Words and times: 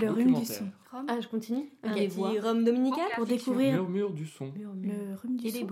Le 0.00 0.10
rhume 0.10 0.34
du 0.34 0.44
son. 0.46 0.68
Ah, 1.08 1.20
je 1.20 1.28
continue 1.28 1.70
Ok, 1.84 1.94
Des 1.94 2.08
dit 2.08 2.16
voix. 2.16 2.32
Rome 2.42 2.64
dominical 2.64 3.06
Pour 3.14 3.26
découvrir 3.26 3.74
Murmure 3.74 4.10
du 4.10 4.26
son. 4.26 4.52
le 4.56 5.14
rhume 5.14 5.36
du 5.36 5.46
Et 5.48 5.52
les 5.52 5.60
son. 5.60 5.68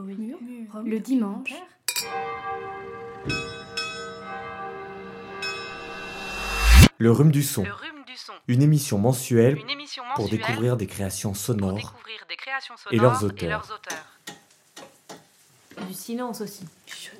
Le 0.84 0.98
dimanche. 1.00 1.50
Le 7.00 7.12
rhume 7.12 7.30
du 7.30 7.42
son, 7.42 7.62
Le 7.62 7.70
une 8.48 8.62
émission 8.62 8.98
mensuelle 8.98 9.56
Une 9.58 9.70
émission 9.70 10.02
pour 10.16 10.24
mensuelle 10.24 10.40
découvrir 10.40 10.76
des 10.76 10.86
créations 10.88 11.30
pour 11.30 11.38
sonores 11.38 11.76
découvrir 11.76 12.18
des 12.28 12.34
créations 12.36 12.76
sonores 12.76 12.92
et 12.92 12.96
leurs 12.98 13.22
auteurs. 13.24 13.44
et 13.44 13.48
leurs 13.48 13.70
auteurs. 13.72 14.18
Du 15.86 15.94
silence 15.94 16.40
aussi. 16.40 16.64
Du 16.86 16.94
silence. 16.94 17.18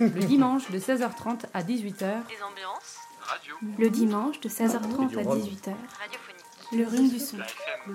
Le 0.00 0.08
dimanche 0.26 0.70
de 0.70 0.78
16h30 0.78 1.46
à 1.54 1.62
18h. 1.62 1.66
Des 1.66 2.42
ambiances 2.42 2.98
Le 3.78 3.88
dimanche 3.88 4.38
de 4.40 4.48
16h30 4.48 5.18
à 5.18 5.22
18h. 5.22 5.24
radiophoniques. 5.24 6.72
Le 6.72 6.86
rhume 6.86 7.08
du 7.08 7.18
son. 7.18 7.38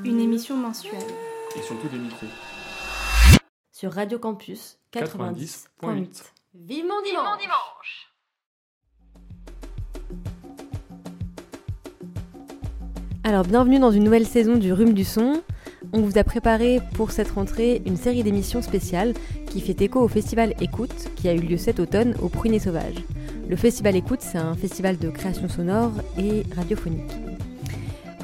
Une 0.03 0.19
émission 0.19 0.57
mensuelle. 0.57 1.05
Et 1.55 1.61
surtout 1.61 1.87
des 1.89 1.99
micros. 1.99 2.25
Sur 3.71 3.93
Radio 3.93 4.17
Campus 4.17 4.79
90.8. 4.91 5.67
90.8. 5.81 6.23
Vivement 6.55 7.01
Vivement 7.03 7.03
dimanche 7.03 7.39
dimanche. 7.41 8.09
Alors 13.23 13.43
bienvenue 13.45 13.79
dans 13.79 13.91
une 13.91 14.03
nouvelle 14.03 14.25
saison 14.27 14.57
du 14.57 14.73
Rhume 14.73 14.93
du 14.93 15.03
Son. 15.03 15.43
On 15.91 16.01
vous 16.01 16.17
a 16.17 16.23
préparé 16.23 16.79
pour 16.93 17.11
cette 17.11 17.31
rentrée 17.31 17.81
une 17.85 17.97
série 17.97 18.23
d'émissions 18.23 18.61
spéciales 18.61 19.13
qui 19.47 19.59
fait 19.59 19.81
écho 19.81 19.99
au 19.99 20.07
festival 20.07 20.53
Écoute 20.61 21.09
qui 21.15 21.27
a 21.27 21.33
eu 21.33 21.39
lieu 21.39 21.57
cet 21.57 21.79
automne 21.79 22.15
au 22.21 22.29
Prunet 22.29 22.59
Sauvage. 22.59 22.95
Le 23.49 23.55
festival 23.55 23.95
Écoute, 23.95 24.21
c'est 24.21 24.37
un 24.37 24.55
festival 24.55 24.97
de 24.97 25.09
création 25.09 25.49
sonore 25.49 25.91
et 26.17 26.43
radiophonique. 26.55 27.11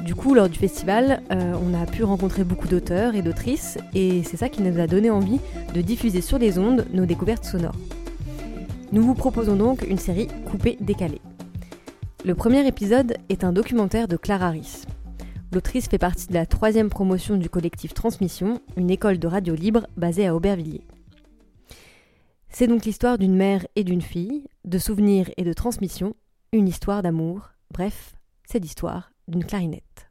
Du 0.04 0.14
coup, 0.14 0.34
lors 0.34 0.48
du 0.48 0.58
festival, 0.58 1.22
euh, 1.30 1.54
on 1.62 1.74
a 1.74 1.86
pu 1.86 2.02
rencontrer 2.02 2.42
beaucoup 2.42 2.66
d'auteurs 2.66 3.14
et 3.14 3.22
d'autrices 3.22 3.78
et 3.94 4.22
c'est 4.24 4.38
ça 4.38 4.48
qui 4.48 4.62
nous 4.62 4.80
a 4.80 4.86
donné 4.86 5.10
envie 5.10 5.40
de 5.74 5.80
diffuser 5.82 6.22
sur 6.22 6.38
les 6.38 6.58
ondes 6.58 6.86
nos 6.92 7.04
découvertes 7.04 7.44
sonores. 7.44 7.76
Nous 8.92 9.02
vous 9.02 9.14
proposons 9.14 9.56
donc 9.56 9.86
une 9.88 9.98
série 9.98 10.28
coupée 10.50 10.78
décalée. 10.80 11.20
Le 12.24 12.34
premier 12.34 12.66
épisode 12.66 13.16
est 13.28 13.44
un 13.44 13.52
documentaire 13.52 14.08
de 14.08 14.16
Clara 14.16 14.46
Harris. 14.48 14.82
L'autrice 15.52 15.88
fait 15.88 15.98
partie 15.98 16.28
de 16.28 16.34
la 16.34 16.46
troisième 16.46 16.90
promotion 16.90 17.36
du 17.36 17.50
collectif 17.50 17.92
Transmission, 17.92 18.60
une 18.76 18.90
école 18.90 19.18
de 19.18 19.26
radio 19.26 19.54
libre 19.54 19.86
basée 19.96 20.26
à 20.28 20.34
Aubervilliers. 20.36 20.86
C'est 22.48 22.68
donc 22.68 22.84
l'histoire 22.84 23.18
d'une 23.18 23.34
mère 23.34 23.66
et 23.74 23.82
d'une 23.82 24.02
fille, 24.02 24.44
de 24.64 24.78
souvenirs 24.78 25.28
et 25.36 25.42
de 25.42 25.52
transmission, 25.52 26.14
une 26.52 26.68
histoire 26.68 27.02
d'amour, 27.02 27.50
bref, 27.72 28.14
c'est 28.44 28.60
l'histoire 28.60 29.12
d'une 29.26 29.44
clarinette. 29.44 30.09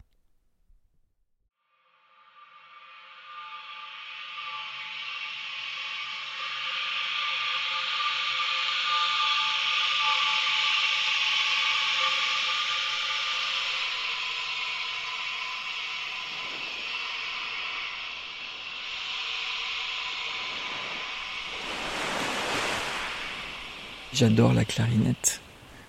J'adore 24.20 24.52
la 24.52 24.66
clarinette. 24.66 25.40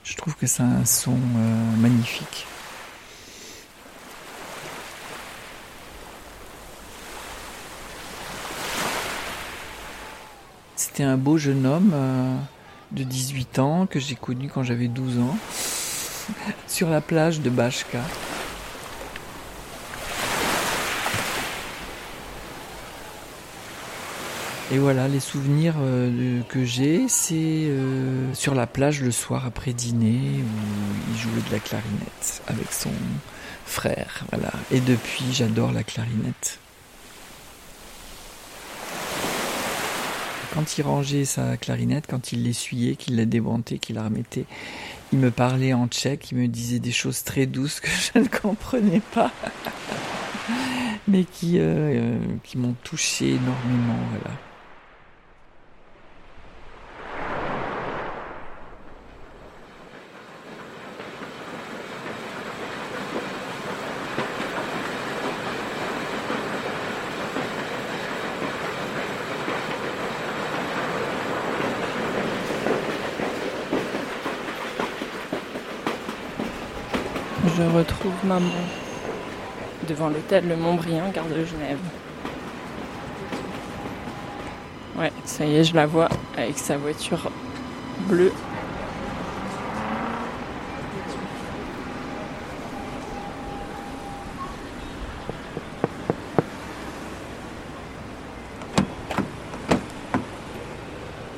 Je 0.05 0.15
trouve 0.15 0.37
que 0.37 0.47
c'est 0.47 0.63
un 0.63 0.85
son 0.85 1.17
euh, 1.17 1.77
magnifique. 1.79 2.47
C'était 10.77 11.03
un 11.03 11.17
beau 11.17 11.39
jeune 11.39 11.67
homme 11.67 11.91
euh, 11.93 12.37
de 12.93 13.03
18 13.03 13.59
ans 13.59 13.87
que 13.87 13.99
j'ai 13.99 14.15
connu 14.15 14.49
quand 14.49 14.63
j'avais 14.63 14.87
12 14.87 15.19
ans 15.19 15.37
sur 16.69 16.89
la 16.89 17.01
plage 17.01 17.41
de 17.41 17.51
Bashka. 17.51 17.99
Et 24.73 24.79
voilà, 24.79 25.09
les 25.09 25.19
souvenirs 25.19 25.75
euh, 25.81 26.43
que 26.49 26.65
j'ai, 26.65 27.09
c'est 27.09 27.35
euh, 27.35 28.33
sur 28.35 28.55
la 28.55 28.69
plage 28.69 29.01
le 29.01 29.11
soir 29.11 29.45
après 29.45 29.73
dîner 29.73 30.21
où 30.21 31.13
il 31.13 31.19
jouait 31.19 31.43
de 31.49 31.53
la 31.53 31.59
clarinette 31.59 32.43
avec 32.47 32.73
son 32.73 32.93
frère. 33.67 34.25
Et 34.71 34.79
depuis, 34.79 35.25
j'adore 35.33 35.73
la 35.73 35.83
clarinette. 35.83 36.61
Quand 40.55 40.79
il 40.79 40.83
rangeait 40.83 41.25
sa 41.25 41.57
clarinette, 41.57 42.07
quand 42.09 42.31
il 42.31 42.45
l'essuyait, 42.45 42.95
qu'il 42.95 43.17
la 43.17 43.25
démontait, 43.25 43.79
qu'il 43.79 43.97
la 43.97 44.05
remettait, 44.05 44.45
il 45.13 45.19
me 45.19 45.33
parlait 45.33 45.73
en 45.73 45.89
tchèque, 45.89 46.31
il 46.31 46.39
me 46.39 46.47
disait 46.47 46.79
des 46.79 46.93
choses 46.93 47.25
très 47.25 47.47
douces 47.47 47.81
que 47.81 47.89
je 47.89 48.21
ne 48.21 48.29
comprenais 48.29 49.03
pas, 49.15 49.33
mais 51.09 51.25
qui, 51.25 51.57
euh, 51.59 52.19
qui 52.45 52.57
m'ont 52.57 52.77
touché 52.85 53.31
énormément. 53.31 53.99
Je 77.61 77.77
retrouve 77.77 78.15
maman 78.25 78.49
devant 79.87 80.09
l'hôtel 80.09 80.49
Le 80.49 80.57
Montbriand, 80.57 81.11
gare 81.11 81.27
de 81.27 81.45
Genève. 81.45 81.79
Ouais, 84.97 85.13
ça 85.27 85.45
y 85.45 85.57
est, 85.57 85.65
je 85.65 85.75
la 85.75 85.85
vois 85.85 86.09
avec 86.39 86.57
sa 86.57 86.79
voiture 86.79 87.31
bleue. 88.09 88.33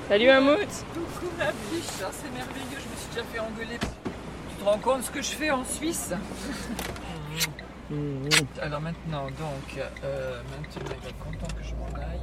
Salut 0.09 0.27
Mammouth 0.27 0.85
Coucou 0.95 1.33
ma 1.37 1.47
biche, 1.47 1.83
c'est 1.89 2.33
merveilleux, 2.33 2.69
je 2.71 2.77
me 2.77 2.97
suis 2.97 3.09
déjà 3.13 3.25
fait 3.33 3.41
engueuler. 3.41 3.79
Te 4.63 4.69
rends 4.69 4.79
compte 4.79 5.03
ce 5.03 5.11
que 5.11 5.21
je 5.21 5.31
fais 5.31 5.51
en 5.51 5.65
Suisse? 5.65 6.15
Alors 8.63 8.81
maintenant, 8.81 9.25
donc, 9.25 9.77
euh, 10.05 10.41
maintenant 10.53 10.83
il 10.83 11.03
va 11.03 11.09
être 11.09 11.19
content 11.19 11.53
que 11.59 11.65
je 11.65 11.75
m'en 11.75 11.99
aille. 12.01 12.21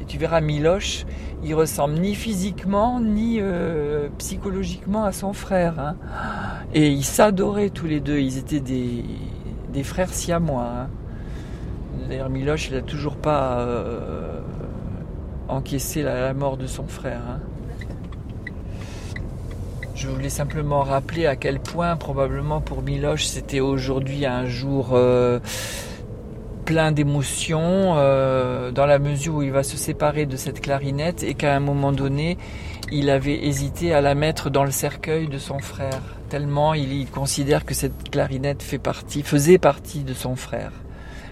Et 0.00 0.04
tu 0.04 0.18
verras 0.18 0.40
Miloche, 0.40 1.04
il 1.42 1.54
ressemble 1.56 1.94
ni 1.94 2.14
physiquement 2.14 3.00
ni 3.00 3.38
euh, 3.40 4.08
psychologiquement 4.18 5.04
à 5.04 5.10
son 5.10 5.32
frère. 5.32 5.80
hein. 5.80 5.96
Et 6.74 6.88
ils 6.90 7.04
s'adoraient 7.04 7.70
tous 7.70 7.86
les 7.86 7.98
deux, 8.00 8.18
ils 8.20 8.38
étaient 8.38 8.60
des, 8.60 9.04
des 9.72 9.82
frères 9.82 10.12
siamois. 10.12 10.68
hein. 10.82 10.88
D'ailleurs, 12.08 12.30
Miloche, 12.30 12.68
il 12.70 12.76
a 12.76 12.82
toujours 12.82 13.16
pas 13.16 13.60
euh, 13.60 14.40
encaissé 15.48 16.02
la, 16.02 16.32
mort 16.34 16.56
de 16.56 16.66
son 16.66 16.86
frère. 16.86 17.20
hein. 17.28 17.40
Je 19.94 20.08
voulais 20.08 20.28
simplement 20.28 20.82
rappeler 20.82 21.26
à 21.26 21.36
quel 21.36 21.60
point, 21.60 21.96
probablement 21.96 22.60
pour 22.60 22.82
Miloche, 22.82 23.24
c'était 23.24 23.60
aujourd'hui 23.60 24.26
un 24.26 24.46
jour 24.46 24.90
euh, 24.92 25.38
plein 26.64 26.92
d'émotions, 26.92 27.94
euh, 27.96 28.70
dans 28.70 28.86
la 28.86 28.98
mesure 28.98 29.36
où 29.36 29.42
il 29.42 29.52
va 29.52 29.62
se 29.62 29.76
séparer 29.76 30.26
de 30.26 30.36
cette 30.36 30.60
clarinette 30.60 31.22
et 31.22 31.34
qu'à 31.34 31.54
un 31.54 31.60
moment 31.60 31.92
donné, 31.92 32.38
il 32.90 33.08
avait 33.08 33.46
hésité 33.46 33.94
à 33.94 34.00
la 34.00 34.14
mettre 34.14 34.50
dans 34.50 34.64
le 34.64 34.70
cercueil 34.70 35.28
de 35.28 35.38
son 35.38 35.58
frère, 35.58 36.02
tellement 36.28 36.74
il, 36.74 37.06
considère 37.06 37.64
que 37.64 37.74
cette 37.74 38.10
clarinette 38.10 38.62
faisait 38.62 39.58
partie 39.58 40.02
de 40.02 40.12
son 40.12 40.36
frère 40.36 40.72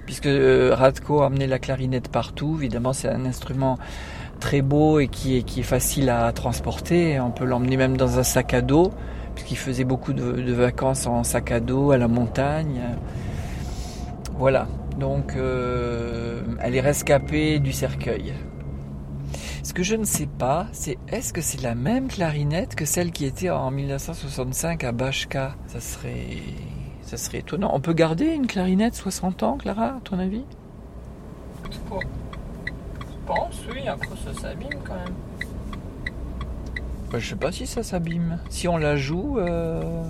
puisque 0.07 0.27
euh, 0.27 0.75
Radko 0.75 1.23
emmenait 1.23 1.47
la 1.47 1.59
clarinette 1.59 2.09
partout. 2.09 2.57
Évidemment, 2.59 2.93
c'est 2.93 3.09
un 3.09 3.25
instrument 3.25 3.79
très 4.41 4.63
beau 4.63 4.99
et 4.99 5.09
qui 5.09 5.39
est, 5.39 5.63
facile 5.63 6.11
à 6.11 6.33
transporter. 6.33 7.21
On 7.21 7.31
peut 7.31 7.45
l'emmener 7.45 7.77
même 7.77 7.97
dans 7.97 8.19
un 8.19 8.23
sac 8.23 8.55
à 8.55 8.61
dos, 8.61 8.93
puisqu'il 9.35 9.57
faisait 9.57 9.85
beaucoup 9.85 10.13
de, 10.13 10.53
vacances 10.53 11.07
en 11.07 11.23
sac 11.23 11.53
à 11.53 11.61
dos, 11.61 11.93
à 11.93 11.99
la 11.99 12.09
montagne. 12.09 12.81
Voilà. 14.37 14.67
Donc, 14.99 15.37
euh, 15.37 16.43
elle 16.61 16.75
est 16.75 16.81
rescapée 16.81 17.59
du 17.61 17.73
cercueil. 17.73 18.35
Ce 19.63 19.73
que 19.73 19.85
je 19.85 19.95
ne 19.95 20.05
sais 20.05 20.27
pas, 20.27 20.67
c'est 20.73 20.99
est-ce 21.09 21.33
que 21.33 21.41
c'est 21.41 21.63
la 21.63 21.77
même 21.77 22.09
clarinette 22.09 22.75
que 22.75 22.85
celle 22.85 23.13
qui 23.13 23.25
était 23.25 23.51
en 23.51 23.71
1965 23.71 24.83
à 24.83 24.91
Bachka? 24.91 25.55
Ça 25.69 25.81
serait, 25.81 26.27
ça 27.13 27.19
serait 27.19 27.41
étonnant. 27.41 27.71
On 27.75 27.81
peut 27.81 27.93
garder 27.93 28.25
une 28.25 28.47
clarinette 28.47 28.95
60 28.95 29.43
ans, 29.43 29.59
Clara, 29.59 29.97
à 29.97 30.01
ton 30.03 30.19
avis? 30.19 30.45
Je 31.71 31.79
pense, 33.27 33.61
oui. 33.71 33.87
Après, 33.87 34.17
ça 34.25 34.41
s'abîme 34.41 34.79
quand 34.83 34.95
même. 34.95 35.15
Bah, 37.11 37.19
je 37.19 37.29
sais 37.29 37.37
pas 37.37 37.53
si 37.53 37.67
ça 37.67 37.83
s'abîme. 37.83 38.39
Si 38.49 38.67
on 38.67 38.79
la 38.79 38.97
joue, 38.97 39.39
euh, 39.39 40.03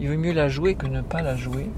il 0.00 0.10
vaut 0.10 0.18
mieux 0.18 0.32
la 0.32 0.48
jouer 0.48 0.74
que 0.74 0.88
ne 0.88 1.00
pas 1.00 1.22
la 1.22 1.36
jouer. 1.36 1.70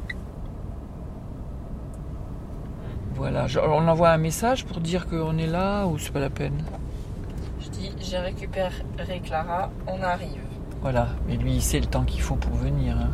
Voilà, 3.17 3.49
on 3.63 3.87
envoie 3.87 4.09
un 4.11 4.17
message 4.19 4.65
pour 4.65 4.81
dire 4.81 5.09
qu'on 5.09 5.37
est 5.37 5.47
là 5.47 5.87
ou 5.87 5.99
c'est 5.99 6.13
pas 6.13 6.21
la 6.21 6.31
peine? 6.31 6.63
Je 7.61 7.69
dis, 7.69 7.93
j'ai 8.01 8.17
récupéré 8.19 8.73
Clara, 9.23 9.71
on 9.87 10.01
arrive. 10.03 10.41
Voilà, 10.81 11.09
mais 11.27 11.37
lui 11.37 11.55
il 11.57 11.63
sait 11.63 11.81
le 11.81 11.87
temps 11.87 12.05
qu'il 12.05 12.23
faut 12.23 12.37
pour 12.37 12.55
venir. 12.55 12.97
hein. 12.97 13.11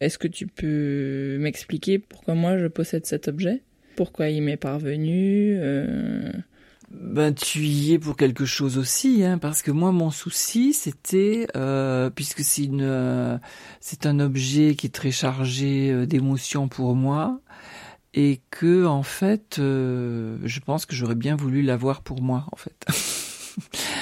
Est-ce 0.00 0.18
que 0.18 0.28
tu 0.28 0.46
peux 0.46 1.38
m'expliquer 1.40 1.98
pourquoi 1.98 2.34
moi 2.34 2.58
je 2.58 2.66
possède 2.66 3.06
cet 3.06 3.28
objet? 3.28 3.62
Pourquoi 3.96 4.28
il 4.28 4.42
m'est 4.42 4.56
parvenu 4.56 5.56
euh, 5.58 6.30
Ben 6.90 7.34
tu 7.34 7.60
y 7.60 7.94
es 7.94 7.98
pour 7.98 8.16
quelque 8.16 8.44
chose 8.44 8.78
aussi, 8.78 9.24
hein, 9.24 9.38
parce 9.38 9.60
que 9.60 9.72
moi 9.72 9.90
mon 9.90 10.10
souci 10.10 10.72
c'était, 10.72 11.48
euh, 11.56 12.10
puisque 12.10 12.42
c'est 12.42 12.64
une, 12.64 12.82
euh, 12.82 13.38
c'est 13.80 14.06
un 14.06 14.20
objet 14.20 14.76
qui 14.76 14.86
est 14.86 14.94
très 14.94 15.10
chargé 15.10 16.06
d'émotions 16.06 16.68
pour 16.68 16.94
moi, 16.94 17.40
et 18.14 18.40
que 18.50 18.86
en 18.86 19.02
fait, 19.02 19.56
je 19.58 20.60
pense 20.60 20.86
que 20.86 20.94
j'aurais 20.94 21.16
bien 21.16 21.34
voulu 21.34 21.62
l'avoir 21.62 22.02
pour 22.02 22.22
moi 22.22 22.46
en 22.52 22.56
fait. 22.56 22.86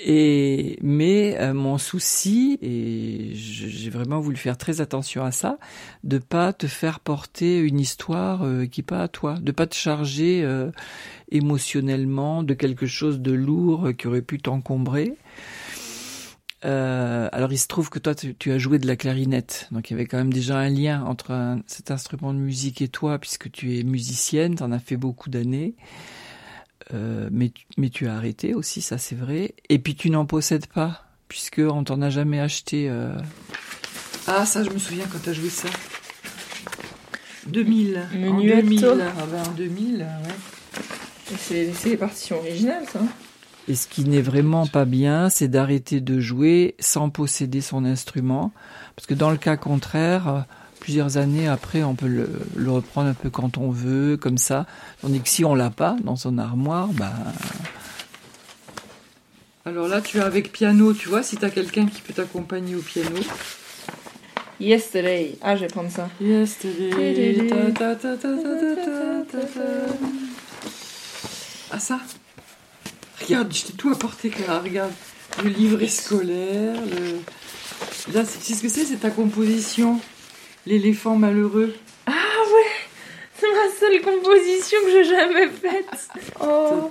Et 0.00 0.78
mais 0.80 1.36
euh, 1.40 1.52
mon 1.54 1.76
souci 1.76 2.56
et 2.62 3.32
j'ai 3.34 3.90
vraiment 3.90 4.20
voulu 4.20 4.36
faire 4.36 4.56
très 4.56 4.80
attention 4.80 5.24
à 5.24 5.32
ça, 5.32 5.58
de 6.04 6.18
pas 6.18 6.52
te 6.52 6.68
faire 6.68 7.00
porter 7.00 7.58
une 7.58 7.80
histoire 7.80 8.44
euh, 8.44 8.66
qui 8.66 8.82
pas 8.82 9.02
à 9.02 9.08
toi, 9.08 9.34
de 9.40 9.50
pas 9.50 9.66
te 9.66 9.74
charger 9.74 10.42
euh, 10.44 10.70
émotionnellement 11.30 12.44
de 12.44 12.54
quelque 12.54 12.86
chose 12.86 13.20
de 13.20 13.32
lourd 13.32 13.90
qui 13.98 14.06
aurait 14.06 14.22
pu 14.22 14.38
t'encombrer. 14.38 15.14
Euh, 16.64 17.28
alors 17.32 17.52
il 17.52 17.58
se 17.58 17.68
trouve 17.68 17.88
que 17.88 18.00
toi 18.00 18.14
tu, 18.16 18.34
tu 18.34 18.50
as 18.50 18.58
joué 18.58 18.80
de 18.80 18.86
la 18.88 18.96
clarinette, 18.96 19.68
donc 19.70 19.90
il 19.90 19.92
y 19.92 19.96
avait 19.96 20.06
quand 20.06 20.18
même 20.18 20.32
déjà 20.32 20.58
un 20.58 20.68
lien 20.68 21.04
entre 21.04 21.30
un- 21.30 21.60
cet 21.66 21.92
instrument 21.92 22.34
de 22.34 22.38
musique 22.38 22.82
et 22.82 22.88
toi, 22.88 23.18
puisque 23.20 23.48
tu 23.52 23.78
es 23.78 23.84
musicienne, 23.84 24.56
tu 24.56 24.62
en 24.64 24.72
as 24.72 24.80
fait 24.80 24.96
beaucoup 24.96 25.30
d'années. 25.30 25.74
Euh, 26.94 27.28
mais, 27.32 27.50
tu- 27.50 27.66
mais 27.76 27.90
tu 27.90 28.06
as 28.08 28.14
arrêté 28.16 28.54
aussi, 28.54 28.80
ça 28.82 28.98
c'est 28.98 29.14
vrai. 29.16 29.54
Et 29.68 29.78
puis 29.78 29.94
tu 29.94 30.10
n'en 30.10 30.24
possèdes 30.26 30.66
pas, 30.66 31.04
puisque 31.28 31.60
on 31.64 31.84
t'en 31.84 32.00
a 32.02 32.10
jamais 32.10 32.40
acheté. 32.40 32.88
euh. 32.88 33.12
Ah 34.26 34.46
ça 34.46 34.62
je 34.64 34.70
me 34.70 34.78
souviens 34.78 35.04
quand 35.10 35.18
tu 35.22 35.30
as 35.30 35.32
joué 35.32 35.50
ça. 35.50 35.68
2000. 37.46 38.06
En 38.12 38.16
Menuetto. 38.18 38.62
2000. 38.62 39.04
Ah 39.18 39.26
ben, 39.30 39.42
en 39.48 39.52
2000, 39.52 39.96
ouais. 39.98 41.34
C'est 41.38 41.72
les 41.84 41.96
partitions 41.96 42.38
originales, 42.38 42.84
ça. 42.90 43.00
Et 43.68 43.74
ce 43.74 43.86
qui 43.86 44.04
n'est 44.04 44.22
vraiment 44.22 44.66
pas 44.66 44.86
bien, 44.86 45.28
c'est 45.28 45.48
d'arrêter 45.48 46.00
de 46.00 46.20
jouer 46.20 46.74
sans 46.78 47.10
posséder 47.10 47.60
son 47.60 47.84
instrument. 47.84 48.52
Parce 48.96 49.06
que 49.06 49.12
dans 49.14 49.30
le 49.30 49.36
cas 49.36 49.56
contraire, 49.58 50.46
plusieurs 50.80 51.16
années 51.16 51.48
après, 51.48 51.82
on 51.82 51.94
peut 51.94 52.06
le, 52.06 52.28
le 52.56 52.70
reprendre 52.70 53.08
un 53.08 53.14
peu 53.14 53.30
quand 53.30 53.58
on 53.58 53.70
veut, 53.70 54.16
comme 54.16 54.38
ça. 54.38 54.66
Tandis 55.02 55.20
que 55.20 55.28
si 55.28 55.44
on 55.44 55.54
l'a 55.54 55.70
pas 55.70 55.96
dans 56.04 56.16
son 56.16 56.38
armoire, 56.38 56.88
bah... 56.88 57.12
Alors 59.64 59.88
là, 59.88 60.00
tu 60.00 60.18
es 60.18 60.20
avec 60.20 60.50
piano, 60.52 60.94
tu 60.94 61.08
vois, 61.08 61.22
si 61.22 61.36
tu 61.36 61.44
as 61.44 61.50
quelqu'un 61.50 61.86
qui 61.86 62.00
peut 62.00 62.14
t'accompagner 62.14 62.74
au 62.74 62.80
piano. 62.80 63.16
Yesterday. 64.60 65.36
Ah, 65.42 65.56
je 65.56 65.60
vais 65.62 65.66
prendre 65.68 65.90
ça. 65.90 66.08
Yesterday. 66.20 67.46
ta, 67.78 67.94
ta, 67.94 68.16
ta. 68.16 68.28
Ah 71.70 71.78
ça 71.78 72.00
Regarde, 73.20 73.52
je 73.52 73.64
t'ai 73.64 73.72
tout 73.74 73.90
apporté, 73.90 74.30
Clara. 74.30 74.60
Regarde, 74.60 74.92
le 75.44 75.50
livret 75.50 75.88
scolaire. 75.88 76.74
Le... 76.80 78.14
Là, 78.14 78.24
c'est- 78.24 78.38
tu 78.38 78.44
sais 78.46 78.54
ce 78.54 78.62
que 78.62 78.68
c'est 78.68 78.84
C'est 78.86 78.96
ta 78.96 79.10
composition? 79.10 80.00
l'éléphant 80.68 81.16
malheureux. 81.16 81.74
Ah 82.06 82.12
ouais 82.12 82.72
C'est 83.38 83.50
ma 83.50 83.70
seule 83.80 84.02
composition 84.02 84.78
que 84.84 84.90
j'ai 84.90 85.04
jamais 85.04 85.48
faite. 85.48 86.08
Oh. 86.40 86.90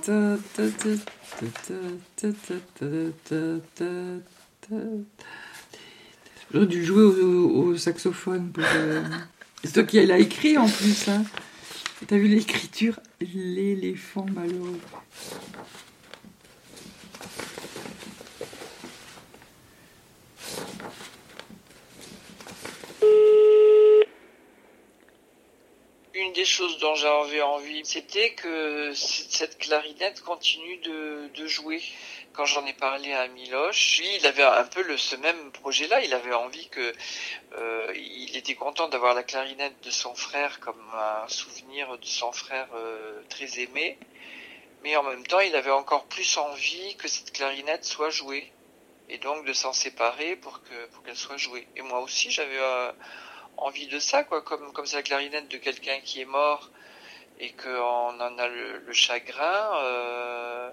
J'aurais 6.52 6.66
dû 6.66 6.84
jouer 6.84 7.02
au, 7.02 7.76
saxophone. 7.76 8.52
Euh... 8.58 9.04
C'est 9.62 9.72
toi 9.72 9.82
qui 9.84 10.04
l'as 10.04 10.18
écrit 10.18 10.58
en 10.58 10.68
plus. 10.68 11.08
Hein. 11.08 11.22
T'as 12.06 12.16
vu 12.16 12.26
l'écriture? 12.26 12.98
L'éléphant 13.20 14.26
malheureux. 14.34 14.80
Une 26.18 26.32
des 26.32 26.44
choses 26.44 26.78
dont 26.78 26.96
j'avais 26.96 27.42
envie, 27.42 27.84
c'était 27.84 28.30
que 28.30 28.92
cette 28.92 29.56
clarinette 29.56 30.20
continue 30.22 30.78
de, 30.78 31.46
jouer. 31.46 31.80
Quand 32.32 32.44
j'en 32.44 32.66
ai 32.66 32.72
parlé 32.72 33.12
à 33.12 33.28
Miloche, 33.28 33.98
lui, 34.00 34.16
il 34.16 34.26
avait 34.26 34.42
un 34.42 34.64
peu 34.64 34.96
ce 34.96 35.14
même 35.14 35.52
projet-là. 35.52 36.00
Il 36.00 36.12
avait 36.12 36.34
envie 36.34 36.68
que, 36.70 36.92
euh, 37.52 37.94
était 38.34 38.56
content 38.56 38.88
d'avoir 38.88 39.14
la 39.14 39.22
clarinette 39.22 39.80
de 39.84 39.90
son 39.90 40.12
frère 40.16 40.58
comme 40.58 40.82
un 40.92 41.28
souvenir 41.28 41.96
de 41.96 42.04
son 42.04 42.32
frère 42.32 42.66
euh, 42.74 43.22
très 43.28 43.60
aimé. 43.60 43.96
Mais 44.82 44.96
en 44.96 45.04
même 45.04 45.24
temps, 45.24 45.40
il 45.40 45.54
avait 45.54 45.70
encore 45.70 46.06
plus 46.06 46.36
envie 46.36 46.96
que 46.96 47.06
cette 47.06 47.32
clarinette 47.32 47.84
soit 47.84 48.10
jouée. 48.10 48.52
Et 49.08 49.18
donc 49.18 49.46
de 49.46 49.52
s'en 49.52 49.72
séparer 49.72 50.34
pour 50.34 50.62
que 50.64 50.86
pour 50.86 51.04
qu'elle 51.04 51.16
soit 51.16 51.36
jouée. 51.36 51.68
Et 51.76 51.82
moi 51.82 52.00
aussi, 52.00 52.32
j'avais 52.32 52.58
euh, 52.58 52.90
envie 53.64 53.86
de 53.86 53.98
ça, 53.98 54.24
quoi, 54.24 54.42
comme 54.42 54.72
comme 54.72 54.86
c'est 54.86 54.96
la 54.96 55.02
clarinette 55.02 55.48
de 55.48 55.58
quelqu'un 55.58 56.00
qui 56.00 56.20
est 56.20 56.24
mort 56.24 56.70
et 57.40 57.52
qu'on 57.52 58.20
en 58.20 58.38
a 58.38 58.48
le, 58.48 58.92
chagrin. 58.92 59.70
euh, 59.82 60.70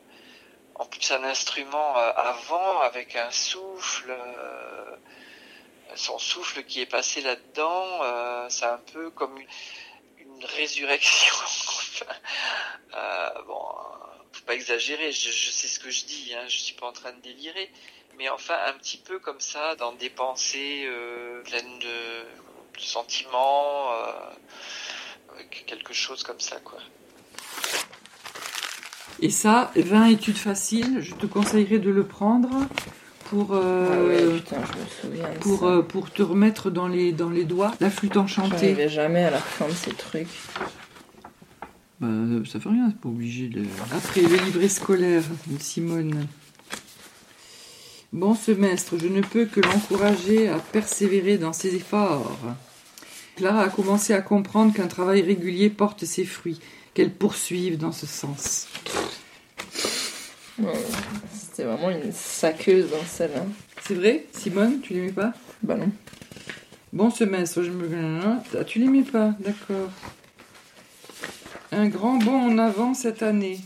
en 0.75 0.85
plus, 0.85 1.11
un 1.11 1.23
instrument 1.23 1.97
euh, 1.97 2.11
avant 2.15 2.81
avec 2.81 3.15
un 3.15 3.31
souffle, 3.31 4.11
euh, 4.11 4.95
son 5.95 6.19
souffle 6.19 6.63
qui 6.63 6.81
est 6.81 6.85
passé 6.85 7.21
là-dedans, 7.21 8.49
c'est 8.49 8.65
un 8.65 8.81
peu 8.93 9.09
comme 9.11 9.37
une, 9.39 10.45
résurrection. 10.57 11.35
Bon, 13.47 13.63
faut 14.31 14.45
pas 14.45 14.55
exagérer, 14.55 15.11
je, 15.11 15.31
sais 15.31 15.67
ce 15.67 15.79
que 15.79 15.89
je 15.89 16.05
dis, 16.05 16.33
hein, 16.33 16.45
je 16.47 16.57
suis 16.57 16.75
pas 16.75 16.87
en 16.87 16.91
train 16.91 17.13
de 17.13 17.21
délirer, 17.21 17.71
mais 18.17 18.29
enfin 18.29 18.57
un 18.65 18.73
petit 18.73 18.97
peu 18.97 19.19
comme 19.19 19.39
ça, 19.39 19.75
dans 19.75 19.93
des 19.93 20.09
pensées 20.09 20.89
pleines 21.45 21.79
de, 21.79 22.25
de 22.75 22.81
sentiments, 22.81 23.91
euh, 23.91 25.41
quelque 25.65 25.93
chose 25.93 26.23
comme 26.23 26.39
ça, 26.39 26.57
quoi. 26.63 26.79
Et 29.21 29.29
ça, 29.29 29.71
20 29.75 30.07
études 30.07 30.37
faciles, 30.37 30.99
je 31.01 31.13
te 31.13 31.25
conseillerais 31.25 31.79
de 31.79 31.89
le 31.89 32.03
prendre 32.05 32.49
pour, 33.29 33.53
euh, 33.53 33.87
Ah 33.91 34.03
ouais, 34.03 34.39
putain, 34.39 34.57
je 34.65 35.07
me 35.07 35.13
souviens. 35.13 35.33
de 35.33 35.39
pour, 35.39 35.63
euh, 35.65 35.81
pour 35.81 36.11
te 36.11 36.21
remettre 36.21 36.69
dans 36.69 36.87
les, 36.87 37.11
dans 37.11 37.29
les 37.29 37.45
doigts 37.45 37.73
la 37.79 37.89
flûte 37.89 38.17
enchantée. 38.17 38.57
J'arrivais 38.59 38.89
jamais 38.89 39.23
à 39.23 39.31
la 39.31 39.39
fin 39.39 39.67
de 39.67 39.73
ces 39.73 39.91
trucs. 39.93 40.27
Bah, 42.01 42.07
ça 42.45 42.59
fait 42.59 42.69
rien, 42.69 42.89
c'est 42.89 42.99
pas 42.99 43.07
obligé 43.09 43.47
de. 43.47 43.63
Après, 43.95 44.21
le 44.21 44.35
livret 44.35 44.67
scolaire 44.67 45.23
de 45.47 45.61
Simone. 45.61 46.27
Bon 48.11 48.35
semestre, 48.35 48.95
je 48.97 49.07
ne 49.07 49.21
peux 49.21 49.45
que 49.45 49.61
l'encourager 49.61 50.49
à 50.49 50.57
persévérer 50.57 51.37
dans 51.37 51.53
ses 51.53 51.75
efforts. 51.75 52.37
Clara 53.35 53.63
a 53.63 53.69
commencé 53.69 54.13
à 54.13 54.21
comprendre 54.21 54.73
qu'un 54.73 54.87
travail 54.87 55.21
régulier 55.21 55.69
porte 55.69 56.05
ses 56.05 56.25
fruits, 56.25 56.59
qu'elle 56.93 57.11
poursuive 57.11 57.77
dans 57.77 57.91
ce 57.91 58.05
sens. 58.05 58.67
C'était 61.33 61.63
vraiment 61.63 61.89
une 61.89 62.11
saqueuse 62.13 62.89
dans 62.89 63.03
celle-là. 63.05 63.45
C'est 63.83 63.95
vrai, 63.95 64.25
Simone, 64.31 64.79
tu 64.81 64.93
l'aimais 64.93 65.11
pas? 65.11 65.33
Bah 65.63 65.75
non. 65.75 65.91
Bon 66.93 67.09
semestre, 67.09 67.61
je 67.61 67.71
me. 67.71 67.89
Ah, 68.23 68.63
tu 68.63 68.79
l'aimais 68.79 69.03
pas, 69.03 69.35
d'accord. 69.39 69.89
Un 71.73 71.89
grand 71.89 72.17
bond 72.17 72.51
en 72.51 72.57
avant 72.57 72.93
cette 72.93 73.21
année. 73.21 73.59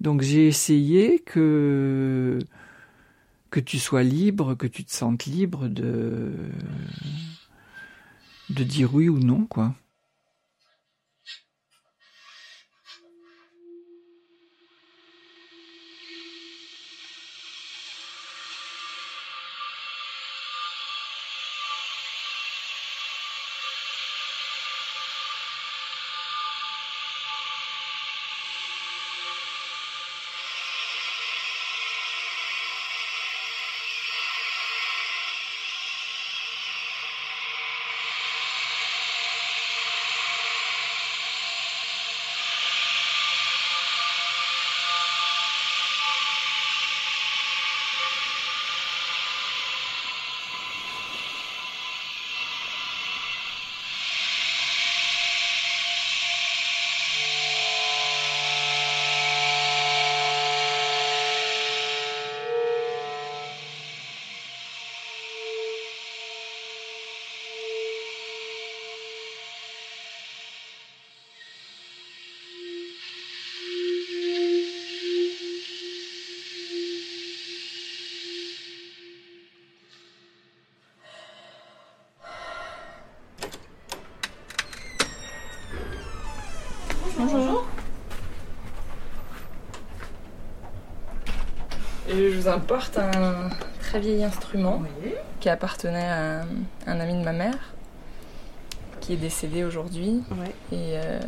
Donc 0.00 0.22
j'ai 0.22 0.46
essayé 0.46 1.18
que 1.18 2.38
que 3.50 3.60
tu 3.60 3.78
sois 3.78 4.02
libre, 4.02 4.54
que 4.54 4.66
tu 4.66 4.84
te 4.84 4.92
sentes 4.92 5.26
libre 5.26 5.68
de 5.68 6.32
de 8.50 8.64
dire 8.64 8.94
oui 8.94 9.08
ou 9.08 9.18
non, 9.18 9.46
quoi. 9.46 9.74
Je 92.16 92.38
vous 92.38 92.48
apporte 92.48 92.98
un 92.98 93.48
très 93.80 94.00
vieil 94.00 94.24
instrument 94.24 94.82
qui 95.40 95.48
appartenait 95.48 96.06
à 96.08 96.40
un, 96.42 96.46
un 96.86 97.00
ami 97.00 97.14
de 97.14 97.24
ma 97.24 97.32
mère, 97.32 97.58
qui 99.00 99.12
est 99.14 99.16
décédé 99.16 99.64
aujourd'hui 99.64 100.22
Ouais. 100.32 100.52
et, 100.72 100.98
euh, 100.98 101.20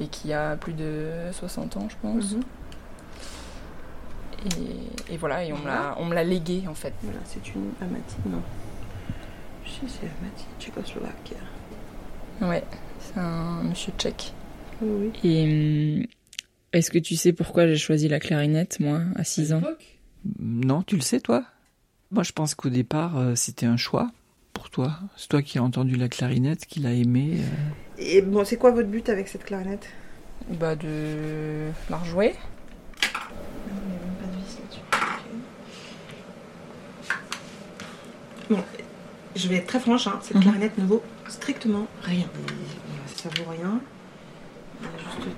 et 0.00 0.06
qui 0.08 0.32
a 0.32 0.56
plus 0.56 0.72
de 0.74 1.10
60 1.32 1.76
ans, 1.76 1.88
je 1.88 1.96
pense. 2.02 2.32
Mhm. 2.32 2.42
Et, 5.08 5.14
et 5.14 5.16
voilà, 5.16 5.42
et 5.44 5.52
on 5.52 5.58
me 5.58 5.66
l'a- 5.66 5.94
on 5.98 6.04
me 6.04 6.14
l'a 6.14 6.24
légué 6.24 6.64
en 6.68 6.74
fait. 6.74 6.92
Voilà, 7.02 7.20
c'est 7.24 7.54
une 7.54 7.70
Amati. 7.80 8.16
Non. 8.26 8.42
Si, 9.64 9.80
c'est 9.88 10.06
Amati, 10.20 10.44
Tchécoslovaque. 10.60 11.32
Ouais, 12.42 12.64
c'est 13.00 13.18
un 13.18 13.62
monsieur 13.62 13.92
tchèque. 13.96 14.32
Oui. 14.82 15.12
Et 15.24 16.00
hum, 16.02 16.06
est-ce 16.74 16.90
que 16.90 16.98
tu 16.98 17.16
sais 17.16 17.32
pourquoi 17.32 17.66
j'ai 17.66 17.76
choisi 17.76 18.08
la 18.08 18.20
clarinette, 18.20 18.80
moi, 18.80 19.00
à 19.16 19.24
6 19.24 19.52
ans 19.52 19.62
Non, 20.40 20.82
tu 20.82 20.96
le 20.96 21.02
sais, 21.02 21.20
toi? 21.20 21.44
Moi, 22.10 22.22
je 22.22 22.32
pense 22.32 22.54
qu'au 22.54 22.68
départ, 22.68 23.16
euh, 23.18 23.34
c'était 23.34 23.66
un 23.66 23.76
choix 23.76 24.10
pour 24.52 24.70
toi. 24.70 24.98
C'est 25.16 25.28
toi 25.28 25.42
qui 25.42 25.58
as 25.58 25.62
entendu 25.62 25.96
la 25.96 26.08
clarinette, 26.08 26.66
qui 26.66 26.80
l'a 26.80 26.92
aimée. 26.92 27.38
euh. 27.38 28.02
Et 28.02 28.22
bon, 28.22 28.44
c'est 28.44 28.56
quoi 28.56 28.70
votre 28.72 28.88
but 28.88 29.08
avec 29.08 29.28
cette 29.28 29.44
clarinette? 29.44 29.86
Bah, 30.60 30.76
de 30.76 31.70
la 31.90 31.96
rejouer. 31.96 32.34
Bon, 38.50 38.58
je 39.34 39.48
vais 39.48 39.56
être 39.56 39.66
très 39.66 39.80
franche, 39.80 40.06
hein, 40.06 40.18
cette 40.22 40.36
Mhm. 40.36 40.42
clarinette 40.42 40.78
ne 40.78 40.84
vaut 40.86 41.02
strictement 41.28 41.86
rien. 42.02 42.26
Ça 43.16 43.28
vaut 43.38 43.50
rien. 43.50 43.80
A 44.82 44.98
juste 44.98 45.24
le 45.24 45.32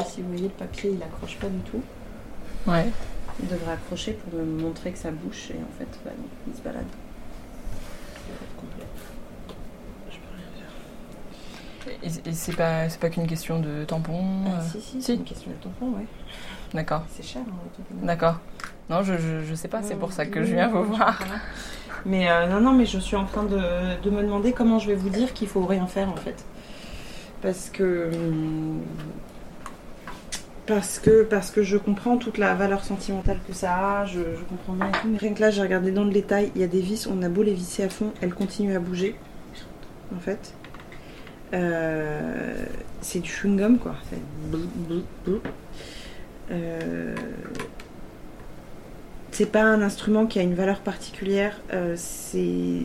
Ici, 0.00 0.22
vous 0.22 0.28
voyez, 0.28 0.44
le 0.44 0.48
papier, 0.48 0.90
il 0.94 1.02
accroche 1.02 1.36
pas 1.38 1.48
du 1.48 1.58
tout. 1.60 1.82
Ouais. 2.66 2.86
Il 3.42 3.48
devrait 3.48 3.72
accrocher 3.72 4.12
pour 4.12 4.38
me 4.38 4.44
montrer 4.44 4.92
que 4.92 4.98
ça 4.98 5.10
bouche 5.10 5.50
et 5.50 5.54
en 5.54 5.78
fait, 5.78 5.88
bah 6.04 6.10
non, 6.16 6.26
il 6.48 6.56
se 6.56 6.62
balade. 6.62 6.86
Et, 12.02 12.28
et 12.30 12.32
c'est 12.32 12.56
pas, 12.56 12.88
c'est 12.88 12.98
pas 12.98 13.10
qu'une 13.10 13.26
question 13.26 13.60
de 13.60 13.84
tampon 13.84 14.22
Ah, 14.46 14.58
euh, 14.58 14.62
si, 14.72 14.80
si, 14.80 14.90
si. 14.92 15.02
c'est 15.02 15.14
une 15.16 15.24
question 15.24 15.50
de 15.50 15.56
tampon, 15.56 15.96
ouais. 15.98 16.06
D'accord, 16.72 17.02
C'est 17.10 17.22
cher, 17.22 17.42
hein, 17.46 17.82
d'accord. 18.02 18.40
Non, 18.90 19.02
je, 19.02 19.16
je, 19.18 19.42
je 19.44 19.54
sais 19.54 19.68
pas, 19.68 19.82
c'est 19.82 19.94
pour 19.94 20.12
ça 20.12 20.26
que 20.26 20.40
oui, 20.40 20.46
je 20.46 20.54
viens 20.54 20.68
vous 20.68 20.84
voir. 20.84 21.18
Mais 22.06 22.30
euh, 22.30 22.46
non, 22.48 22.60
non, 22.60 22.72
mais 22.72 22.86
je 22.86 22.98
suis 22.98 23.16
en 23.16 23.24
train 23.26 23.44
de, 23.44 24.00
de 24.02 24.10
me 24.10 24.22
demander 24.22 24.52
comment 24.52 24.78
je 24.78 24.88
vais 24.88 24.94
vous 24.94 25.08
dire 25.10 25.32
qu'il 25.34 25.48
faut 25.48 25.64
rien 25.64 25.86
faire 25.86 26.08
en 26.10 26.16
fait. 26.16 26.44
Parce 27.42 27.68
que. 27.70 28.10
Parce 30.66 30.98
que, 30.98 31.24
parce 31.24 31.50
que 31.50 31.62
je 31.62 31.76
comprends 31.76 32.16
toute 32.16 32.38
la 32.38 32.54
valeur 32.54 32.84
sentimentale 32.84 33.38
que 33.46 33.52
ça 33.52 34.00
a, 34.00 34.06
je, 34.06 34.20
comprends 34.48 34.72
bien 34.72 34.90
tout. 34.92 35.08
Mais 35.08 35.18
rien 35.18 35.34
que 35.34 35.40
là, 35.40 35.50
j'ai 35.50 35.60
regardé 35.60 35.90
dans 35.90 36.04
le 36.04 36.12
détail, 36.12 36.50
il 36.54 36.62
y 36.62 36.64
a 36.64 36.66
des 36.66 36.80
vis, 36.80 37.06
on 37.06 37.22
a 37.22 37.28
beau 37.28 37.42
les 37.42 37.52
visser 37.52 37.82
à 37.82 37.90
fond, 37.90 38.12
elles 38.22 38.32
continuent 38.32 38.74
à 38.74 38.80
bouger. 38.80 39.14
En 40.14 40.20
fait. 40.20 40.54
Euh, 41.52 42.64
c'est 43.00 43.20
du 43.20 43.30
chewing-gum 43.30 43.78
quoi. 43.78 43.94
Euh, 46.50 47.14
c'est 49.30 49.50
pas 49.50 49.62
un 49.62 49.82
instrument 49.82 50.26
qui 50.26 50.38
a 50.38 50.42
une 50.42 50.54
valeur 50.54 50.80
particulière. 50.80 51.60
euh, 51.72 51.94
c'est 51.96 52.82